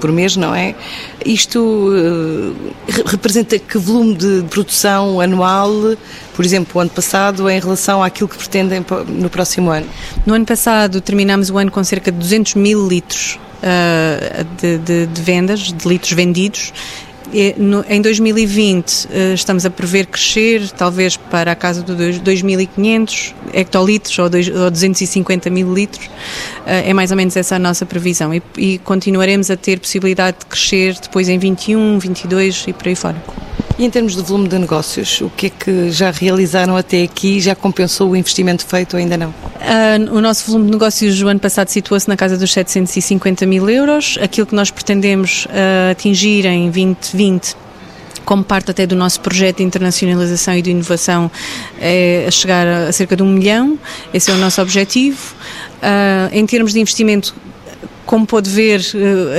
por 0.00 0.12
mês, 0.12 0.36
não 0.36 0.54
é? 0.54 0.74
Isto 1.24 1.60
uh, 1.60 2.54
representa 3.06 3.58
que 3.58 3.78
volume 3.78 4.14
de 4.14 4.44
produção 4.50 5.20
anual, 5.20 5.70
por 6.34 6.44
exemplo, 6.44 6.72
o 6.74 6.80
ano 6.80 6.90
passado, 6.90 7.48
em 7.50 7.58
relação 7.58 8.02
àquilo 8.02 8.28
que 8.28 8.36
pretendem 8.36 8.84
no 9.08 9.28
próximo 9.28 9.70
ano? 9.70 9.86
No 10.24 10.34
ano 10.34 10.44
passado 10.44 11.00
terminámos 11.00 11.50
o 11.50 11.58
ano 11.58 11.70
com 11.70 11.82
cerca 11.82 12.12
de 12.12 12.18
200 12.18 12.54
mil 12.54 12.86
litros 12.86 13.38
uh, 13.62 14.44
de, 14.60 14.78
de, 14.78 15.06
de 15.06 15.22
vendas, 15.22 15.72
de 15.72 15.88
litros 15.88 16.12
vendidos, 16.12 16.72
em 17.88 18.00
2020 18.00 19.08
eh, 19.10 19.34
estamos 19.34 19.66
a 19.66 19.70
prever 19.70 20.06
crescer, 20.06 20.70
talvez 20.70 21.16
para 21.16 21.52
a 21.52 21.54
casa 21.54 21.82
dos 21.82 22.18
2.500 22.20 23.34
hectolitros 23.52 24.18
ou 24.18 24.30
250 24.30 25.50
mil 25.50 25.72
litros. 25.72 26.08
Eh, 26.66 26.90
é 26.90 26.94
mais 26.94 27.10
ou 27.10 27.16
menos 27.16 27.36
essa 27.36 27.56
a 27.56 27.58
nossa 27.58 27.84
previsão. 27.84 28.30
E 28.56 28.78
continuaremos 28.78 29.50
a 29.50 29.56
ter 29.56 29.78
possibilidade 29.78 30.38
de 30.40 30.46
crescer 30.46 30.94
depois 31.00 31.28
em 31.28 31.38
21, 31.38 31.98
22 31.98 32.64
e 32.68 32.72
por 32.72 32.88
aí 32.88 32.96
fora. 32.96 33.45
E 33.78 33.84
em 33.84 33.90
termos 33.90 34.16
de 34.16 34.22
volume 34.22 34.48
de 34.48 34.58
negócios, 34.58 35.20
o 35.20 35.28
que 35.28 35.46
é 35.46 35.50
que 35.50 35.90
já 35.90 36.10
realizaram 36.10 36.76
até 36.78 37.02
aqui? 37.02 37.40
Já 37.40 37.54
compensou 37.54 38.10
o 38.10 38.16
investimento 38.16 38.64
feito 38.64 38.94
ou 38.94 38.98
ainda 38.98 39.18
não? 39.18 39.28
Uh, 39.28 40.16
o 40.16 40.20
nosso 40.20 40.46
volume 40.46 40.66
de 40.66 40.72
negócios 40.72 41.18
do 41.18 41.28
ano 41.28 41.38
passado 41.38 41.68
situou-se 41.68 42.08
na 42.08 42.16
casa 42.16 42.38
dos 42.38 42.50
750 42.52 43.44
mil 43.44 43.68
euros. 43.68 44.18
Aquilo 44.22 44.46
que 44.46 44.54
nós 44.54 44.70
pretendemos 44.70 45.44
uh, 45.46 45.90
atingir 45.90 46.46
em 46.46 46.70
2020 46.70 47.54
como 48.24 48.42
parte 48.42 48.72
até 48.72 48.86
do 48.86 48.96
nosso 48.96 49.20
projeto 49.20 49.58
de 49.58 49.62
internacionalização 49.62 50.54
e 50.54 50.60
de 50.60 50.72
inovação, 50.72 51.30
é 51.80 52.26
chegar 52.32 52.66
a 52.66 52.92
cerca 52.92 53.14
de 53.14 53.22
um 53.22 53.32
milhão. 53.32 53.78
Esse 54.12 54.32
é 54.32 54.34
o 54.34 54.36
nosso 54.36 54.60
objetivo. 54.60 55.34
Uh, 55.76 56.32
em 56.32 56.44
termos 56.44 56.72
de 56.72 56.80
investimento, 56.80 57.32
como 58.04 58.26
pôde 58.26 58.50
ver 58.50 58.80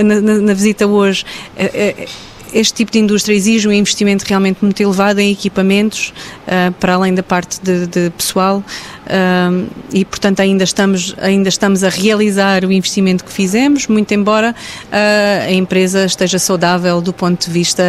na, 0.06 0.22
na, 0.22 0.54
visita 0.54 0.88
hoje, 0.88 1.26
uh, 1.58 2.27
este 2.54 2.74
tipo 2.74 2.92
de 2.92 3.00
indústria 3.00 3.36
exige 3.36 3.68
um 3.68 3.72
investimento 3.72 4.26
realmente 4.26 4.60
muito 4.62 4.82
elevado 4.82 5.20
em 5.20 5.32
equipamentos, 5.32 6.14
uh, 6.48 6.72
para 6.74 6.94
além 6.94 7.14
da 7.14 7.24
parte 7.24 7.60
de, 7.62 7.88
de 7.88 8.10
pessoal, 8.12 8.58
uh, 8.60 9.68
e 9.92 10.06
portanto 10.06 10.40
ainda 10.40 10.64
estamos, 10.64 11.16
ainda 11.20 11.50
estamos 11.50 11.84
a 11.84 11.90
realizar 11.90 12.64
o 12.66 12.72
investimento 12.72 13.24
que 13.24 13.32
fizemos, 13.32 13.88
muito 13.88 14.14
embora 14.14 14.54
uh, 14.54 15.48
a 15.48 15.52
empresa 15.52 16.06
esteja 16.06 16.40
saudável 16.40 17.02
do 17.02 17.14
ponto 17.14 17.46
de 17.46 17.52
vista 17.52 17.84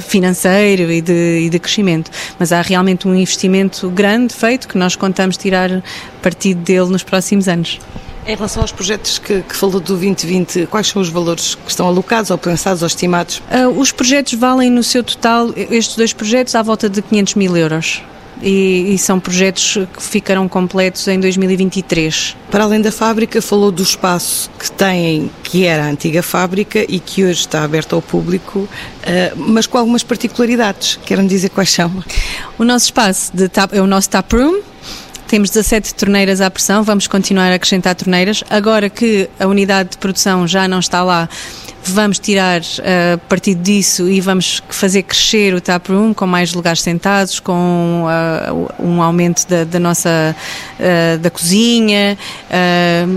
financeiro 0.00 0.90
e 0.90 1.00
de, 1.00 1.40
e 1.46 1.50
de 1.50 1.58
crescimento. 1.58 2.10
Mas 2.38 2.52
há 2.52 2.60
realmente 2.62 3.06
um 3.06 3.14
investimento 3.14 3.88
grande 3.90 4.34
feito 4.34 4.68
que 4.68 4.78
nós 4.78 4.96
contamos 4.96 5.36
tirar 5.36 5.82
partido 6.22 6.60
dele 6.60 6.90
nos 6.90 7.02
próximos 7.02 7.48
anos. 7.48 7.78
Em 8.28 8.36
relação 8.36 8.60
aos 8.60 8.70
projetos 8.70 9.18
que, 9.18 9.40
que, 9.40 9.56
falou 9.56 9.80
do 9.80 9.86
2020, 9.86 10.66
quais 10.66 10.88
são 10.88 11.00
os 11.00 11.08
valores 11.08 11.54
que 11.54 11.70
estão 11.70 11.86
alocados 11.86 12.30
ou 12.30 12.36
pensados 12.36 12.82
ou 12.82 12.86
estimados? 12.86 13.38
Uh, 13.50 13.68
os 13.80 13.90
projetos 13.90 14.34
valem 14.34 14.70
no 14.70 14.82
seu 14.82 15.02
total, 15.02 15.48
estes 15.56 15.96
dois 15.96 16.12
projetos, 16.12 16.54
à 16.54 16.62
volta 16.62 16.90
de 16.90 17.00
500 17.00 17.34
mil 17.36 17.56
euros. 17.56 18.02
E, 18.42 18.92
e, 18.92 18.98
são 18.98 19.18
projetos 19.18 19.78
que 19.94 20.02
ficarão 20.02 20.46
completos 20.46 21.08
em 21.08 21.18
2023. 21.18 22.36
Para 22.50 22.64
além 22.64 22.82
da 22.82 22.92
fábrica, 22.92 23.40
falou 23.40 23.72
do 23.72 23.82
espaço 23.82 24.50
que 24.58 24.70
têm, 24.70 25.30
que 25.42 25.64
era 25.64 25.86
a 25.86 25.88
antiga 25.88 26.22
fábrica 26.22 26.84
e 26.86 27.00
que 27.00 27.24
hoje 27.24 27.40
está 27.40 27.64
aberto 27.64 27.96
ao 27.96 28.02
público, 28.02 28.58
uh, 28.58 28.68
mas 29.36 29.66
com 29.66 29.78
algumas 29.78 30.02
particularidades. 30.02 31.00
Querem 31.06 31.26
dizer 31.26 31.48
quais 31.48 31.70
são? 31.70 32.04
O 32.58 32.64
nosso 32.64 32.84
espaço 32.84 33.34
de 33.34 33.50
é 33.72 33.80
o 33.80 33.86
nosso 33.86 34.10
tap 34.10 34.30
room, 34.34 34.60
temos 35.28 35.50
17 35.50 35.94
torneiras 35.94 36.40
à 36.40 36.50
pressão, 36.50 36.82
vamos 36.82 37.06
continuar 37.06 37.52
a 37.52 37.54
acrescentar 37.54 37.94
torneiras. 37.94 38.42
Agora 38.48 38.88
que 38.88 39.28
a 39.38 39.46
unidade 39.46 39.90
de 39.90 39.98
produção 39.98 40.48
já 40.48 40.66
não 40.66 40.78
está 40.78 41.04
lá, 41.04 41.28
vamos 41.84 42.18
tirar 42.18 42.60
uh, 42.60 43.18
partido 43.28 43.62
disso 43.62 44.08
e 44.08 44.20
vamos 44.20 44.62
fazer 44.70 45.02
crescer 45.02 45.54
o 45.54 45.60
tap 45.60 45.88
room 45.88 46.14
com 46.14 46.26
mais 46.26 46.54
lugares 46.54 46.82
sentados, 46.82 47.40
com 47.40 48.04
uh, 48.04 48.82
um 48.82 49.02
aumento 49.02 49.46
da, 49.46 49.64
da 49.64 49.78
nossa 49.78 50.34
uh, 50.78 51.18
da 51.18 51.30
cozinha, 51.30 52.16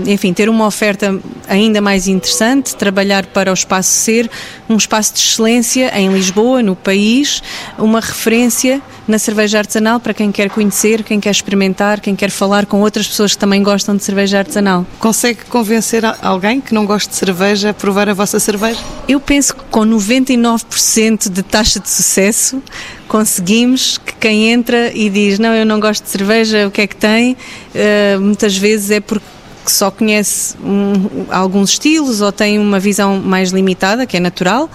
enfim, 0.06 0.32
ter 0.32 0.48
uma 0.48 0.66
oferta 0.66 1.18
ainda 1.48 1.80
mais 1.80 2.08
interessante, 2.08 2.76
trabalhar 2.76 3.26
para 3.26 3.50
o 3.50 3.54
espaço 3.54 3.90
ser 3.90 4.30
um 4.68 4.76
espaço 4.76 5.14
de 5.14 5.20
excelência 5.20 5.92
em 5.98 6.12
Lisboa, 6.12 6.62
no 6.62 6.76
país, 6.76 7.42
uma 7.78 8.00
referência 8.00 8.80
na 9.06 9.18
cerveja 9.18 9.58
artesanal 9.58 9.98
para 10.00 10.14
quem 10.14 10.30
quer 10.30 10.50
conhecer, 10.50 11.02
quem 11.02 11.20
quer 11.20 11.30
experimentar, 11.30 12.00
quem 12.00 12.14
quer 12.14 12.30
falar 12.30 12.66
com 12.66 12.80
outras 12.80 13.06
pessoas 13.06 13.32
que 13.32 13.38
também 13.38 13.62
gostam 13.62 13.96
de 13.96 14.04
cerveja 14.04 14.38
artesanal. 14.38 14.86
Consegue 14.98 15.44
convencer 15.46 16.02
alguém 16.20 16.60
que 16.60 16.72
não 16.74 16.86
gosta 16.86 17.10
de 17.10 17.16
cerveja 17.16 17.70
a 17.70 17.74
provar 17.74 18.08
a 18.08 18.14
vossa 18.14 18.38
cerveja? 18.38 18.80
Eu 19.08 19.20
penso 19.20 19.54
que 19.54 19.64
com 19.64 19.80
99% 19.80 21.30
de 21.30 21.42
taxa 21.42 21.80
de 21.80 21.90
sucesso 21.90 22.62
conseguimos 23.08 23.98
que 23.98 24.14
quem 24.14 24.50
entra 24.50 24.90
e 24.94 25.10
diz 25.10 25.38
não, 25.38 25.54
eu 25.54 25.66
não 25.66 25.78
gosto 25.80 26.04
de 26.04 26.10
cerveja, 26.10 26.66
o 26.66 26.70
que 26.70 26.80
é 26.82 26.86
que 26.86 26.96
tem? 26.96 27.32
Uh, 27.74 28.20
muitas 28.20 28.56
vezes 28.56 28.90
é 28.90 29.00
porque 29.00 29.26
que 29.64 29.72
só 29.72 29.90
conhece 29.90 30.56
um, 30.58 31.26
alguns 31.30 31.70
estilos 31.70 32.20
ou 32.20 32.32
tem 32.32 32.58
uma 32.58 32.80
visão 32.80 33.20
mais 33.20 33.50
limitada, 33.50 34.06
que 34.06 34.16
é 34.16 34.20
natural, 34.20 34.68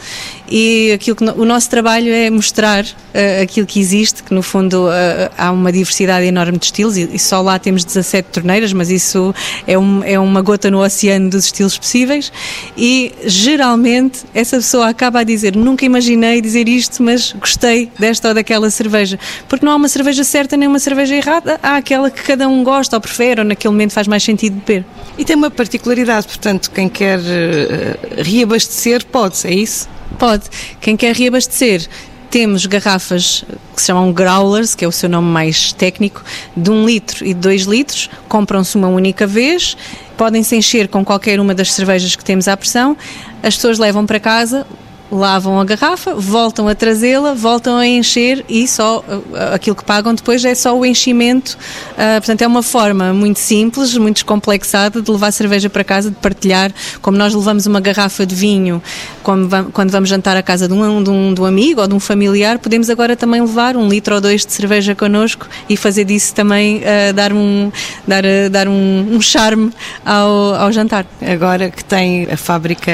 e 0.49 0.91
aquilo 0.93 1.15
que 1.15 1.23
no, 1.23 1.33
o 1.33 1.45
nosso 1.45 1.69
trabalho 1.69 2.11
é 2.11 2.29
mostrar 2.29 2.83
uh, 2.83 3.43
aquilo 3.43 3.67
que 3.67 3.79
existe, 3.79 4.23
que 4.23 4.33
no 4.33 4.41
fundo 4.41 4.87
uh, 4.87 5.31
há 5.37 5.51
uma 5.51 5.71
diversidade 5.71 6.25
enorme 6.25 6.57
de 6.57 6.65
estilos 6.65 6.97
e, 6.97 7.09
e, 7.13 7.19
só 7.19 7.41
lá 7.41 7.59
temos 7.59 7.83
17 7.83 8.29
torneiras, 8.29 8.73
mas 8.73 8.89
isso 8.89 9.33
é, 9.65 9.77
um, 9.77 10.03
é 10.03 10.19
uma 10.19 10.41
gota 10.41 10.71
no 10.71 10.83
oceano 10.83 11.29
dos 11.29 11.45
estilos 11.45 11.77
possíveis 11.77 12.31
e 12.77 13.13
geralmente 13.25 14.21
essa 14.33 14.57
pessoa 14.57 14.87
acaba 14.89 15.19
a 15.19 15.23
dizer 15.23 15.55
nunca 15.55 15.85
imaginei 15.85 16.41
dizer 16.41 16.67
isto, 16.69 17.03
mas 17.03 17.33
gostei 17.33 17.91
desta 17.99 18.29
ou 18.29 18.33
daquela 18.33 18.69
cerveja, 18.69 19.19
porque 19.47 19.65
não 19.65 19.73
há 19.73 19.75
uma 19.75 19.89
cerveja 19.89 20.23
certa 20.23 20.55
nem 20.55 20.67
uma 20.67 20.79
cerveja 20.79 21.15
errada, 21.15 21.59
há 21.61 21.77
aquela 21.77 22.09
que 22.09 22.23
cada 22.23 22.47
um 22.47 22.63
gosta 22.63 22.95
ou 22.95 23.01
prefere 23.01 23.41
ou 23.41 23.45
naquele 23.45 23.71
momento 23.71 23.91
faz 23.91 24.07
mais 24.07 24.23
sentido 24.23 24.55
beber. 24.55 24.85
E 25.17 25.25
tem 25.25 25.35
uma 25.35 25.49
particularidade, 25.49 26.27
portanto, 26.27 26.71
quem 26.71 26.87
quer 26.87 27.19
uh, 27.19 28.21
reabastecer 28.21 29.05
pode, 29.05 29.45
é 29.45 29.53
isso? 29.53 29.96
Pode. 30.17 30.45
Quem 30.79 30.95
quer 30.97 31.15
reabastecer 31.15 31.87
temos 32.29 32.65
garrafas 32.65 33.43
que 33.73 33.81
se 33.81 33.87
chamam 33.87 34.11
growlers, 34.11 34.75
que 34.75 34.83
é 34.83 34.87
o 34.87 34.91
seu 34.91 35.09
nome 35.09 35.27
mais 35.27 35.71
técnico, 35.71 36.23
de 36.55 36.69
1 36.69 36.73
um 36.73 36.85
litro 36.85 37.25
e 37.25 37.33
de 37.33 37.39
2 37.39 37.63
litros, 37.63 38.09
compram-se 38.27 38.75
uma 38.75 38.87
única 38.87 39.25
vez, 39.25 39.77
podem 40.17 40.43
se 40.43 40.55
encher 40.55 40.87
com 40.87 41.05
qualquer 41.05 41.39
uma 41.39 41.55
das 41.55 41.73
cervejas 41.73 42.15
que 42.15 42.23
temos 42.23 42.47
à 42.47 42.57
pressão, 42.57 42.97
as 43.41 43.55
pessoas 43.55 43.79
levam 43.79 44.05
para 44.05 44.19
casa, 44.19 44.67
lavam 45.11 45.59
a 45.59 45.65
garrafa, 45.65 46.13
voltam 46.13 46.67
a 46.67 46.75
trazê-la, 46.75 47.33
voltam 47.33 47.77
a 47.77 47.87
encher 47.87 48.43
e 48.49 48.67
só 48.67 48.99
uh, 48.99 49.53
aquilo 49.53 49.75
que 49.75 49.83
pagam 49.83 50.13
depois 50.13 50.43
é 50.43 50.53
só 50.53 50.77
o 50.77 50.85
enchimento. 50.85 51.57
Uh, 51.93 52.19
portanto, 52.19 52.41
é 52.41 52.47
uma 52.47 52.63
forma 52.63 53.13
muito 53.13 53.39
simples, 53.39 53.95
muito 53.97 54.17
descomplexada 54.17 55.01
de 55.01 55.11
levar 55.11 55.31
cerveja 55.31 55.69
para 55.69 55.83
casa, 55.83 56.09
de 56.09 56.15
partilhar. 56.17 56.71
Como 57.01 57.17
nós 57.17 57.33
levamos 57.33 57.65
uma 57.65 57.79
garrafa 57.79 58.25
de 58.25 58.35
vinho 58.35 58.81
quando 59.23 59.89
vamos 59.91 60.09
jantar 60.09 60.37
à 60.37 60.41
casa 60.41 60.67
de 60.67 60.73
um, 60.73 61.03
de 61.03 61.09
um, 61.09 61.33
de 61.33 61.41
um 61.41 61.45
amigo 61.45 61.81
ou 61.81 61.87
de 61.87 61.93
um 61.93 61.99
familiar, 61.99 62.59
podemos 62.59 62.89
agora 62.89 63.15
também 63.15 63.41
levar 63.41 63.75
um 63.75 63.87
litro 63.87 64.15
ou 64.15 64.21
dois 64.21 64.45
de 64.45 64.51
cerveja 64.51 64.95
connosco 64.95 65.47
e 65.69 65.75
fazer 65.75 66.05
disso 66.05 66.33
também 66.33 66.77
uh, 66.77 67.13
dar, 67.13 67.33
um, 67.33 67.71
dar, 68.07 68.23
uh, 68.23 68.49
dar 68.49 68.67
um, 68.67 69.15
um 69.15 69.21
charme 69.21 69.71
ao, 70.05 70.55
ao 70.55 70.71
jantar. 70.71 71.05
Agora 71.21 71.69
que 71.69 71.83
tem 71.83 72.27
a 72.31 72.37
fábrica 72.37 72.91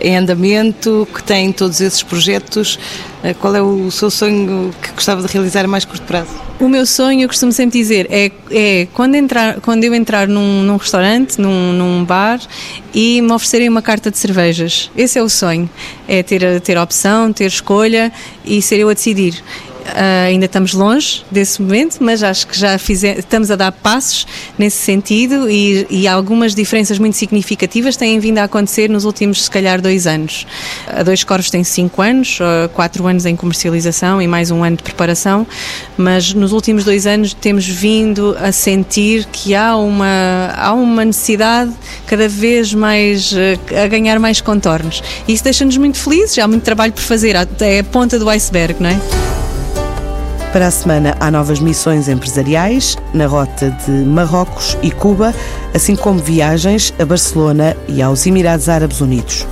em 0.00 0.16
andamento, 0.16 1.06
que 1.14 1.22
tem 1.22 1.45
todos 1.52 1.80
esses 1.80 2.02
projetos, 2.02 2.78
uh, 3.22 3.34
qual 3.40 3.54
é 3.54 3.62
o 3.62 3.90
seu 3.90 4.10
sonho 4.10 4.74
que 4.82 4.92
gostava 4.92 5.22
de 5.22 5.32
realizar 5.32 5.64
a 5.64 5.68
mais 5.68 5.84
curto 5.84 6.02
prazo? 6.04 6.30
O 6.58 6.68
meu 6.68 6.86
sonho, 6.86 7.22
eu 7.22 7.28
costumo 7.28 7.52
sempre 7.52 7.78
dizer, 7.78 8.06
é, 8.10 8.32
é 8.50 8.88
quando, 8.94 9.14
entrar, 9.14 9.60
quando 9.60 9.84
eu 9.84 9.94
entrar 9.94 10.26
num, 10.26 10.62
num 10.62 10.76
restaurante, 10.76 11.38
num, 11.38 11.72
num 11.72 12.04
bar 12.04 12.40
e 12.94 13.20
me 13.20 13.32
oferecerem 13.32 13.68
uma 13.68 13.82
carta 13.82 14.10
de 14.10 14.16
cervejas. 14.16 14.90
Esse 14.96 15.18
é 15.18 15.22
o 15.22 15.28
sonho, 15.28 15.68
é 16.08 16.22
ter, 16.22 16.60
ter 16.62 16.78
opção, 16.78 17.32
ter 17.32 17.46
escolha 17.46 18.10
e 18.44 18.62
ser 18.62 18.78
eu 18.78 18.88
a 18.88 18.94
decidir. 18.94 19.42
Uh, 19.86 20.26
ainda 20.26 20.46
estamos 20.46 20.72
longe 20.72 21.24
desse 21.30 21.62
momento, 21.62 21.98
mas 22.00 22.22
acho 22.22 22.46
que 22.46 22.58
já 22.58 22.76
fizemos, 22.76 23.20
estamos 23.20 23.50
a 23.50 23.56
dar 23.56 23.70
passos 23.70 24.26
nesse 24.58 24.78
sentido 24.78 25.48
e, 25.48 25.86
e, 25.88 26.08
algumas 26.08 26.54
diferenças 26.54 26.98
muito 26.98 27.16
significativas 27.16 27.96
têm 27.96 28.18
vindo 28.18 28.38
a 28.38 28.44
acontecer 28.44 28.90
nos 28.90 29.04
últimos, 29.04 29.44
se 29.44 29.50
calhar, 29.50 29.80
dois 29.80 30.06
anos. 30.06 30.46
A 30.88 31.02
Dois 31.02 31.22
Corvos 31.22 31.50
tem 31.50 31.62
cinco 31.62 32.02
anos, 32.02 32.38
uh, 32.40 32.68
quatro 32.70 33.06
anos 33.06 33.24
em 33.26 33.36
comercialização 33.36 34.20
e 34.20 34.26
mais 34.26 34.50
um 34.50 34.64
ano 34.64 34.76
de 34.76 34.82
preparação, 34.82 35.46
mas 35.96 36.34
nos 36.34 36.52
últimos 36.52 36.84
dois 36.84 37.06
anos 37.06 37.32
temos 37.32 37.66
vindo 37.66 38.36
a 38.40 38.50
sentir 38.50 39.24
que 39.26 39.54
há 39.54 39.76
uma, 39.76 40.52
há 40.56 40.72
uma 40.72 41.04
necessidade 41.04 41.72
cada 42.06 42.28
vez 42.28 42.74
mais 42.74 43.34
a 43.82 43.86
ganhar 43.86 44.18
mais 44.18 44.40
contornos. 44.40 45.02
Isso 45.28 45.44
deixa-nos 45.44 45.76
muito 45.76 45.98
felizes, 45.98 46.38
há 46.38 46.48
muito 46.48 46.64
trabalho 46.64 46.92
por 46.92 47.02
fazer, 47.02 47.36
é 47.60 47.78
a 47.78 47.84
ponta 47.84 48.18
do 48.18 48.28
iceberg, 48.28 48.82
não 48.82 48.90
é? 48.90 49.45
Para 50.52 50.68
a 50.68 50.70
semana 50.70 51.16
há 51.20 51.30
novas 51.30 51.60
missões 51.60 52.08
empresariais 52.08 52.96
na 53.12 53.26
rota 53.26 53.70
de 53.70 53.90
Marrocos 53.90 54.76
e 54.82 54.90
Cuba, 54.90 55.34
assim 55.74 55.94
como 55.94 56.18
viagens 56.18 56.94
a 56.98 57.04
Barcelona 57.04 57.76
e 57.88 58.00
aos 58.00 58.26
Emirados 58.26 58.68
Árabes 58.68 59.00
Unidos. 59.00 59.46